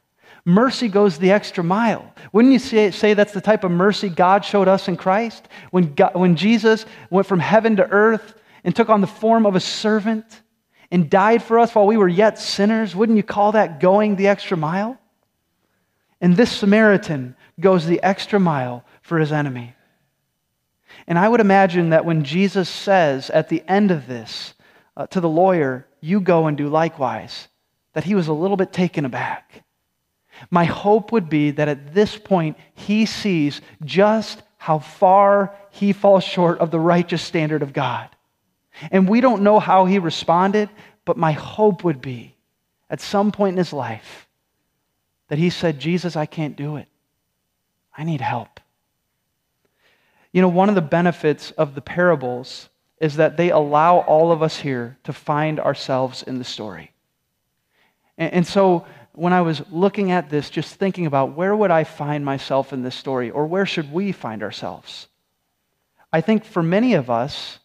Mercy 0.46 0.90
goes 0.90 1.18
the 1.18 1.32
extra 1.32 1.64
mile. 1.64 2.14
Wouldn't 2.34 2.52
you 2.52 2.60
say, 2.60 2.92
say 2.92 3.14
that's 3.14 3.32
the 3.32 3.42
type 3.42 3.64
of 3.64 3.72
mercy 3.72 4.10
God 4.10 4.44
showed 4.44 4.68
us 4.68 4.88
in 4.88 4.98
Christ? 4.98 5.48
When, 5.72 5.94
God, 5.94 6.16
when 6.16 6.36
Jesus 6.36 6.86
went 7.10 7.28
from 7.28 7.40
heaven 7.40 7.78
to 7.78 7.90
earth 7.90 8.36
and 8.64 8.76
took 8.76 8.90
on 8.90 9.02
the 9.02 9.08
form 9.08 9.46
of 9.46 9.56
a 9.56 9.62
servant 9.62 10.26
and 10.92 11.10
died 11.10 11.44
for 11.44 11.60
us 11.60 11.74
while 11.74 11.88
we 11.88 11.96
were 11.96 12.10
yet 12.10 12.40
sinners, 12.40 12.94
wouldn't 12.94 13.16
you 13.16 13.24
call 13.24 13.54
that 13.54 13.80
going 13.80 14.18
the 14.18 14.28
extra 14.28 14.58
mile? 14.58 15.00
And 16.20 16.36
this 16.36 16.52
Samaritan 16.52 17.36
goes 17.60 17.86
the 17.86 18.04
extra 18.04 18.40
mile 18.40 18.84
for 19.02 19.20
his 19.20 19.32
enemy. 19.32 19.76
And 21.08 21.18
I 21.18 21.28
would 21.28 21.42
imagine 21.42 21.90
that 21.90 22.06
when 22.06 22.24
Jesus 22.24 22.70
says 22.70 23.30
at 23.30 23.50
the 23.50 23.64
end 23.68 23.92
of 23.92 24.08
this 24.08 24.54
uh, 24.96 25.08
to 25.08 25.22
the 25.22 25.30
lawyer, 25.30 25.88
You 26.02 26.20
go 26.20 26.48
and 26.48 26.58
do 26.58 26.68
likewise, 26.68 27.48
that 27.94 28.04
he 28.04 28.16
was 28.16 28.28
a 28.28 28.34
little 28.34 28.58
bit 28.58 28.74
taken 28.74 29.06
aback. 29.06 29.63
My 30.50 30.66
hope 30.66 31.12
would 31.12 31.30
be 31.30 31.52
that 31.52 31.68
at 31.68 31.94
this 31.94 32.18
point 32.18 32.58
he 32.74 33.06
sees 33.06 33.62
just 33.84 34.42
how 34.58 34.80
far 34.80 35.56
he 35.72 35.94
falls 35.94 36.24
short 36.24 36.60
of 36.60 36.72
the 36.72 36.80
righteous 36.80 37.22
standard 37.22 37.62
of 37.62 37.74
God. 37.74 38.10
And 38.92 39.08
we 39.08 39.22
don't 39.22 39.44
know 39.44 39.60
how 39.60 39.86
he 39.86 40.00
responded, 40.00 40.70
but 41.06 41.18
my 41.18 41.34
hope 41.34 41.84
would 41.84 42.02
be 42.02 42.36
at 42.90 43.02
some 43.02 43.32
point 43.32 43.54
in 43.54 43.58
his 43.58 43.74
life 43.74 44.28
that 45.28 45.38
he 45.38 45.50
said, 45.50 45.80
Jesus, 45.80 46.16
I 46.16 46.26
can't 46.26 46.56
do 46.56 46.78
it. 46.78 46.88
I 47.96 48.04
need 48.04 48.22
help. 48.22 48.60
You 50.32 50.42
know, 50.42 50.48
one 50.48 50.70
of 50.70 50.76
the 50.76 50.82
benefits 50.82 51.52
of 51.52 51.76
the 51.76 51.82
parables 51.82 52.70
is 53.00 53.18
that 53.18 53.38
they 53.38 53.52
allow 53.52 54.00
all 54.00 54.32
of 54.32 54.42
us 54.42 54.58
here 54.58 54.98
to 55.04 55.14
find 55.14 55.60
ourselves 55.60 56.24
in 56.24 56.40
the 56.40 56.44
story. 56.44 56.92
And, 58.18 58.46
so 58.46 58.86
when 59.16 59.32
I 59.34 59.42
was 59.42 59.62
looking 59.72 60.12
at 60.12 60.30
this, 60.30 60.50
just 60.50 60.76
thinking 60.76 61.06
about 61.06 61.34
where 61.34 61.56
would 61.56 61.72
I 61.72 61.84
find 61.84 62.26
myself 62.26 62.74
in 62.74 62.82
this 62.82 62.96
story, 62.96 63.30
or 63.30 63.46
where 63.46 63.66
should 63.66 63.92
we 63.94 64.12
find 64.12 64.42
ourselves? 64.42 65.08
I 66.12 66.22
think 66.22 66.46
for 66.46 66.64
many 66.64 66.94
of 66.96 67.10
us, 67.10 67.60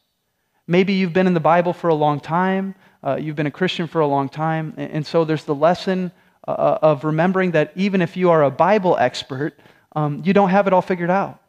maybe 0.66 0.92
you've 0.92 1.12
been 1.12 1.26
in 1.26 1.34
the 1.34 1.40
Bible 1.40 1.72
for 1.72 1.88
a 1.88 1.94
long 1.94 2.20
time, 2.20 2.74
uh, 3.02 3.16
you've 3.16 3.36
been 3.36 3.46
a 3.46 3.50
Christian 3.50 3.86
for 3.86 4.00
a 4.00 4.06
long 4.06 4.28
time, 4.28 4.74
and, 4.76 4.90
and 4.92 5.06
so 5.06 5.24
there's 5.24 5.44
the 5.44 5.54
lesson 5.54 6.12
uh, 6.46 6.78
of 6.82 7.04
remembering 7.04 7.52
that 7.52 7.72
even 7.76 8.02
if 8.02 8.16
you 8.16 8.30
are 8.30 8.42
a 8.44 8.50
Bible 8.50 8.96
expert, 8.98 9.58
um, 9.96 10.22
you 10.24 10.32
don't 10.32 10.50
have 10.50 10.66
it 10.66 10.72
all 10.72 10.82
figured 10.82 11.10
out. 11.10 11.40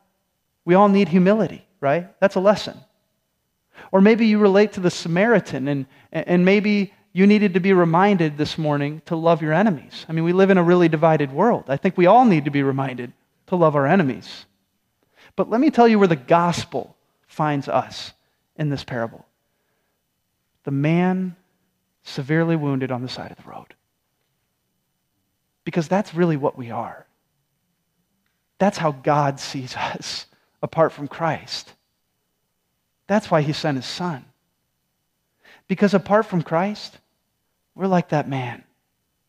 We 0.65 0.75
all 0.75 0.89
need 0.89 1.09
humility, 1.09 1.65
right? 1.81 2.07
That's 2.19 2.35
a 2.35 2.39
lesson. 2.39 2.77
Or 3.91 4.01
maybe 4.01 4.27
you 4.27 4.39
relate 4.39 4.73
to 4.73 4.79
the 4.79 4.91
Samaritan, 4.91 5.67
and, 5.67 5.85
and 6.11 6.45
maybe 6.45 6.93
you 7.19 7.27
needed 7.27 7.55
to 7.55 7.59
be 7.59 7.73
reminded 7.73 8.37
this 8.37 8.57
morning 8.57 9.01
to 9.07 9.15
love 9.17 9.41
your 9.41 9.51
enemies. 9.51 10.05
I 10.07 10.13
mean, 10.13 10.23
we 10.23 10.31
live 10.31 10.51
in 10.51 10.57
a 10.57 10.63
really 10.63 10.87
divided 10.87 11.33
world. 11.33 11.65
I 11.67 11.75
think 11.75 11.97
we 11.97 12.05
all 12.05 12.23
need 12.23 12.45
to 12.45 12.49
be 12.49 12.63
reminded 12.63 13.11
to 13.47 13.57
love 13.57 13.75
our 13.75 13.85
enemies. 13.85 14.45
But 15.35 15.49
let 15.49 15.59
me 15.59 15.69
tell 15.69 15.85
you 15.85 15.99
where 15.99 16.07
the 16.07 16.15
gospel 16.15 16.95
finds 17.27 17.67
us 17.67 18.13
in 18.55 18.69
this 18.69 18.85
parable 18.85 19.25
the 20.63 20.71
man 20.71 21.35
severely 22.03 22.55
wounded 22.55 22.89
on 22.89 23.01
the 23.01 23.09
side 23.09 23.31
of 23.31 23.43
the 23.43 23.49
road. 23.49 23.73
Because 25.65 25.89
that's 25.89 26.15
really 26.15 26.37
what 26.37 26.57
we 26.57 26.71
are. 26.71 27.05
That's 28.59 28.77
how 28.77 28.93
God 28.93 29.41
sees 29.41 29.75
us 29.75 30.25
apart 30.63 30.93
from 30.93 31.09
Christ. 31.09 31.73
That's 33.07 33.29
why 33.29 33.41
he 33.41 33.51
sent 33.51 33.75
his 33.75 33.85
son. 33.85 34.23
Because 35.67 35.93
apart 35.93 36.25
from 36.25 36.43
Christ, 36.43 36.97
we're 37.75 37.87
like 37.87 38.09
that 38.09 38.27
man, 38.27 38.63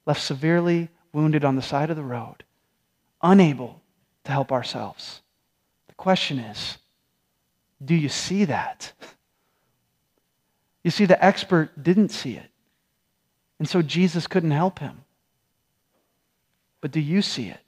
left 0.07 0.23
severely 0.23 0.89
wounded 1.13 1.45
on 1.45 1.57
the 1.57 1.63
side 1.63 1.91
of 1.91 1.97
the 1.97 2.03
road, 2.03 2.45
unable 3.23 3.83
to 4.25 4.33
help 4.33 4.53
ourselves. 4.53 5.23
The 5.89 5.95
question 5.95 6.39
is 6.39 6.79
do 7.85 7.95
you 7.95 8.09
see 8.09 8.45
that? 8.45 8.93
You 10.83 10.91
see, 10.91 11.05
the 11.05 11.23
expert 11.23 11.83
didn't 11.83 12.11
see 12.11 12.37
it. 12.37 12.51
And 13.59 13.69
so 13.69 13.83
Jesus 13.83 14.27
couldn't 14.27 14.51
help 14.51 14.79
him. 14.79 15.05
But 16.81 16.91
do 16.91 17.01
you 17.01 17.21
see 17.21 17.49
it? 17.49 17.61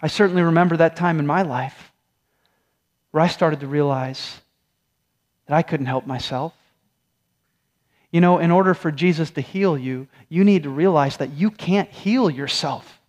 I 0.00 0.06
certainly 0.06 0.42
remember 0.42 0.76
that 0.76 0.94
time 0.94 1.18
in 1.18 1.26
my 1.26 1.42
life 1.42 1.92
where 3.10 3.22
I 3.22 3.26
started 3.26 3.60
to 3.60 3.66
realize 3.66 4.40
that 5.46 5.56
I 5.56 5.62
couldn't 5.62 5.86
help 5.86 6.06
myself. 6.06 6.54
You 8.10 8.20
know, 8.20 8.38
in 8.38 8.50
order 8.50 8.74
for 8.74 8.90
Jesus 8.90 9.30
to 9.32 9.40
heal 9.40 9.76
you, 9.76 10.08
you 10.28 10.44
need 10.44 10.62
to 10.62 10.70
realize 10.70 11.18
that 11.18 11.32
you 11.32 11.50
can't 11.50 11.90
heal 11.90 12.30
yourself. 12.30 13.00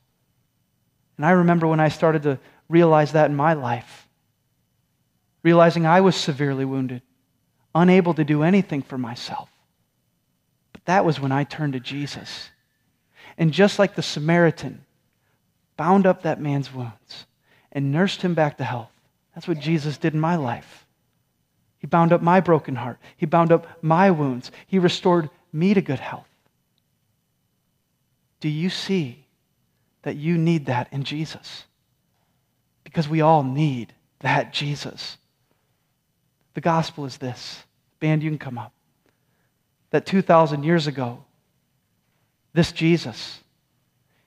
And 1.18 1.26
I 1.26 1.32
remember 1.32 1.68
when 1.68 1.80
I 1.80 1.90
started 1.90 2.24
to 2.24 2.40
realize 2.68 3.14
that 3.14 3.30
in 3.30 3.36
my 3.36 3.54
life, 3.54 4.08
realizing 5.44 5.86
I 5.86 6.02
was 6.02 6.16
severely 6.16 6.66
wounded, 6.66 7.02
unable 7.74 8.14
to 8.14 8.24
do 8.24 8.44
anything 8.44 8.82
for 8.82 8.98
myself. 8.98 9.50
But 10.74 10.86
that 10.86 11.06
was 11.06 11.20
when 11.20 11.32
I 11.32 11.44
turned 11.46 11.74
to 11.74 11.80
Jesus. 11.80 12.50
And 13.38 13.54
just 13.54 13.80
like 13.80 13.96
the 13.96 14.02
Samaritan 14.02 14.84
bound 15.78 16.06
up 16.06 16.24
that 16.24 16.42
man's 16.42 16.74
wounds 16.74 17.26
and 17.72 17.92
nursed 17.92 18.22
him 18.22 18.34
back 18.34 18.58
to 18.58 18.66
health, 18.66 18.92
that's 19.34 19.48
what 19.48 19.60
Jesus 19.60 19.98
did 19.98 20.14
in 20.14 20.20
my 20.20 20.36
life. 20.36 20.86
He 21.80 21.88
bound 21.88 22.14
up 22.14 22.22
my 22.22 22.40
broken 22.40 22.76
heart, 22.76 23.00
He 23.18 23.26
bound 23.26 23.52
up 23.52 23.68
my 23.82 24.12
wounds, 24.12 24.52
He 24.68 24.78
restored 24.80 25.30
me 25.52 25.74
to 25.74 25.82
good 25.82 26.00
health. 26.00 26.28
Do 28.40 28.50
you 28.50 28.70
see 28.70 29.26
that 30.04 30.16
you 30.16 30.38
need 30.38 30.68
that 30.68 30.88
in 30.92 31.04
Jesus? 31.04 31.66
Because 32.84 33.10
we 33.10 33.22
all 33.22 33.44
need 33.44 33.94
that 34.20 34.54
Jesus. 34.54 35.18
The 36.54 36.62
gospel 36.62 37.06
is 37.06 37.18
this. 37.18 37.64
Band, 38.00 38.24
you 38.24 38.30
can 38.30 38.40
come 38.40 38.58
up. 38.58 38.74
That 39.92 40.06
2,000 40.06 40.64
years 40.64 40.88
ago, 40.88 41.24
this 42.54 42.72
Jesus, 42.72 43.40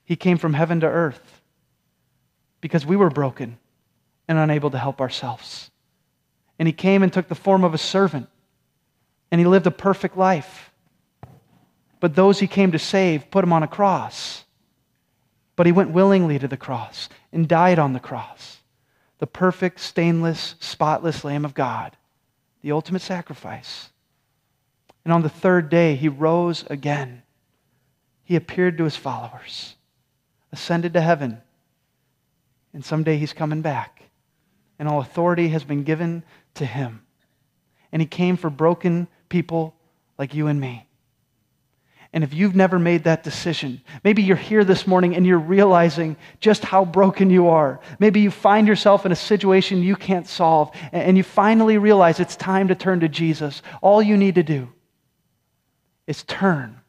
he 0.03 0.15
came 0.15 0.37
from 0.37 0.53
heaven 0.53 0.79
to 0.81 0.87
earth 0.87 1.41
because 2.61 2.85
we 2.85 2.95
were 2.95 3.09
broken 3.09 3.57
and 4.27 4.37
unable 4.37 4.69
to 4.71 4.77
help 4.77 5.01
ourselves. 5.01 5.69
And 6.63 6.67
he 6.69 6.71
came 6.71 7.03
and 7.03 7.11
took 7.11 7.27
the 7.27 7.35
form 7.35 7.65
of 7.65 7.73
a 7.73 7.77
servant. 7.77 8.29
And 9.29 9.41
he 9.41 9.45
lived 9.45 9.67
a 9.67 9.71
perfect 9.71 10.15
life. 10.15 10.71
But 11.99 12.15
those 12.15 12.39
he 12.39 12.47
came 12.47 12.71
to 12.71 12.79
save 12.79 13.29
put 13.29 13.43
him 13.43 13.51
on 13.51 13.63
a 13.63 13.67
cross. 13.67 14.45
But 15.57 15.65
he 15.65 15.73
went 15.73 15.91
willingly 15.91 16.39
to 16.39 16.47
the 16.47 16.55
cross 16.55 17.09
and 17.33 17.49
died 17.49 17.79
on 17.79 17.91
the 17.91 17.99
cross. 17.99 18.59
The 19.17 19.27
perfect, 19.27 19.81
stainless, 19.81 20.55
spotless 20.61 21.25
Lamb 21.25 21.43
of 21.43 21.53
God, 21.53 21.97
the 22.61 22.71
ultimate 22.71 23.01
sacrifice. 23.01 23.89
And 25.03 25.11
on 25.11 25.21
the 25.21 25.27
third 25.27 25.69
day, 25.69 25.95
he 25.95 26.07
rose 26.07 26.63
again. 26.69 27.23
He 28.23 28.37
appeared 28.37 28.77
to 28.77 28.85
his 28.85 28.95
followers, 28.95 29.75
ascended 30.53 30.93
to 30.93 31.01
heaven, 31.01 31.41
and 32.71 32.85
someday 32.85 33.17
he's 33.17 33.33
coming 33.33 33.61
back. 33.61 34.03
And 34.79 34.87
all 34.87 35.01
authority 35.01 35.49
has 35.49 35.65
been 35.65 35.83
given 35.83 36.23
to 36.55 36.65
him. 36.65 37.01
And 37.91 38.01
he 38.01 38.07
came 38.07 38.37
for 38.37 38.49
broken 38.49 39.07
people 39.29 39.75
like 40.17 40.33
you 40.33 40.47
and 40.47 40.59
me. 40.59 40.87
And 42.13 42.23
if 42.23 42.31
you've 42.31 42.55
never 42.55 42.77
made 42.77 43.05
that 43.05 43.23
decision, 43.23 43.81
maybe 44.03 44.21
you're 44.21 44.37
here 44.37 44.63
this 44.63 44.85
morning 44.85 45.15
and 45.15 45.25
you're 45.25 45.39
realizing 45.39 46.15
just 46.39 46.63
how 46.63 46.85
broken 46.85 47.31
you 47.31 47.47
are. 47.47 47.79
Maybe 47.97 48.19
you 48.19 48.29
find 48.29 48.67
yourself 48.67 49.03
in 49.03 49.11
a 49.11 49.15
situation 49.15 49.81
you 49.81 49.95
can't 49.95 50.27
solve, 50.27 50.69
and 50.91 51.17
you 51.17 51.23
finally 51.23 51.79
realize 51.79 52.19
it's 52.19 52.35
time 52.35 52.67
to 52.67 52.75
turn 52.75 52.99
to 52.99 53.09
Jesus. 53.09 53.63
All 53.81 53.99
you 53.99 54.15
need 54.15 54.35
to 54.35 54.43
do 54.43 54.69
is 56.05 56.21
turn 56.23 56.79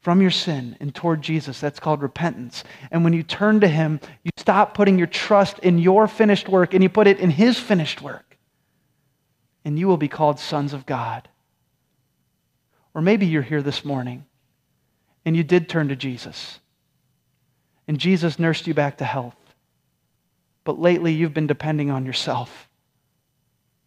from 0.00 0.20
your 0.20 0.30
sin 0.30 0.76
and 0.78 0.94
toward 0.94 1.22
Jesus. 1.22 1.58
That's 1.58 1.80
called 1.80 2.02
repentance. 2.02 2.64
And 2.90 3.04
when 3.04 3.14
you 3.14 3.22
turn 3.22 3.60
to 3.60 3.68
Him, 3.68 3.98
you 4.22 4.30
stop 4.36 4.74
putting 4.74 4.98
your 4.98 5.06
trust 5.06 5.58
in 5.60 5.78
your 5.78 6.06
finished 6.06 6.50
work 6.50 6.74
and 6.74 6.82
you 6.82 6.90
put 6.90 7.06
it 7.06 7.18
in 7.18 7.30
His 7.30 7.58
finished 7.58 8.02
work. 8.02 8.27
And 9.64 9.78
you 9.78 9.86
will 9.86 9.96
be 9.96 10.08
called 10.08 10.38
sons 10.38 10.72
of 10.72 10.86
God. 10.86 11.28
Or 12.94 13.02
maybe 13.02 13.26
you're 13.26 13.42
here 13.42 13.62
this 13.62 13.84
morning 13.84 14.24
and 15.24 15.36
you 15.36 15.44
did 15.44 15.68
turn 15.68 15.88
to 15.88 15.96
Jesus. 15.96 16.58
And 17.86 17.98
Jesus 17.98 18.38
nursed 18.38 18.66
you 18.66 18.74
back 18.74 18.98
to 18.98 19.04
health. 19.04 19.36
But 20.64 20.78
lately 20.78 21.12
you've 21.12 21.34
been 21.34 21.46
depending 21.46 21.90
on 21.90 22.04
yourself, 22.04 22.68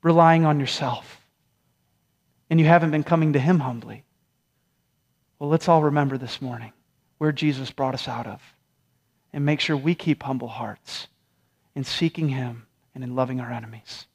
relying 0.01 0.45
on 0.45 0.59
yourself. 0.59 1.21
And 2.49 2.59
you 2.59 2.65
haven't 2.65 2.91
been 2.91 3.03
coming 3.03 3.33
to 3.33 3.39
Him 3.39 3.59
humbly. 3.59 4.03
Well, 5.39 5.49
let's 5.49 5.67
all 5.67 5.83
remember 5.83 6.17
this 6.17 6.41
morning 6.41 6.73
where 7.17 7.31
Jesus 7.31 7.71
brought 7.71 7.93
us 7.93 8.07
out 8.07 8.27
of 8.27 8.41
and 9.33 9.45
make 9.45 9.59
sure 9.59 9.77
we 9.77 9.95
keep 9.95 10.23
humble 10.23 10.47
hearts 10.47 11.07
in 11.75 11.83
seeking 11.83 12.29
Him 12.29 12.67
and 12.93 13.03
in 13.03 13.15
loving 13.15 13.39
our 13.39 13.51
enemies. 13.51 14.05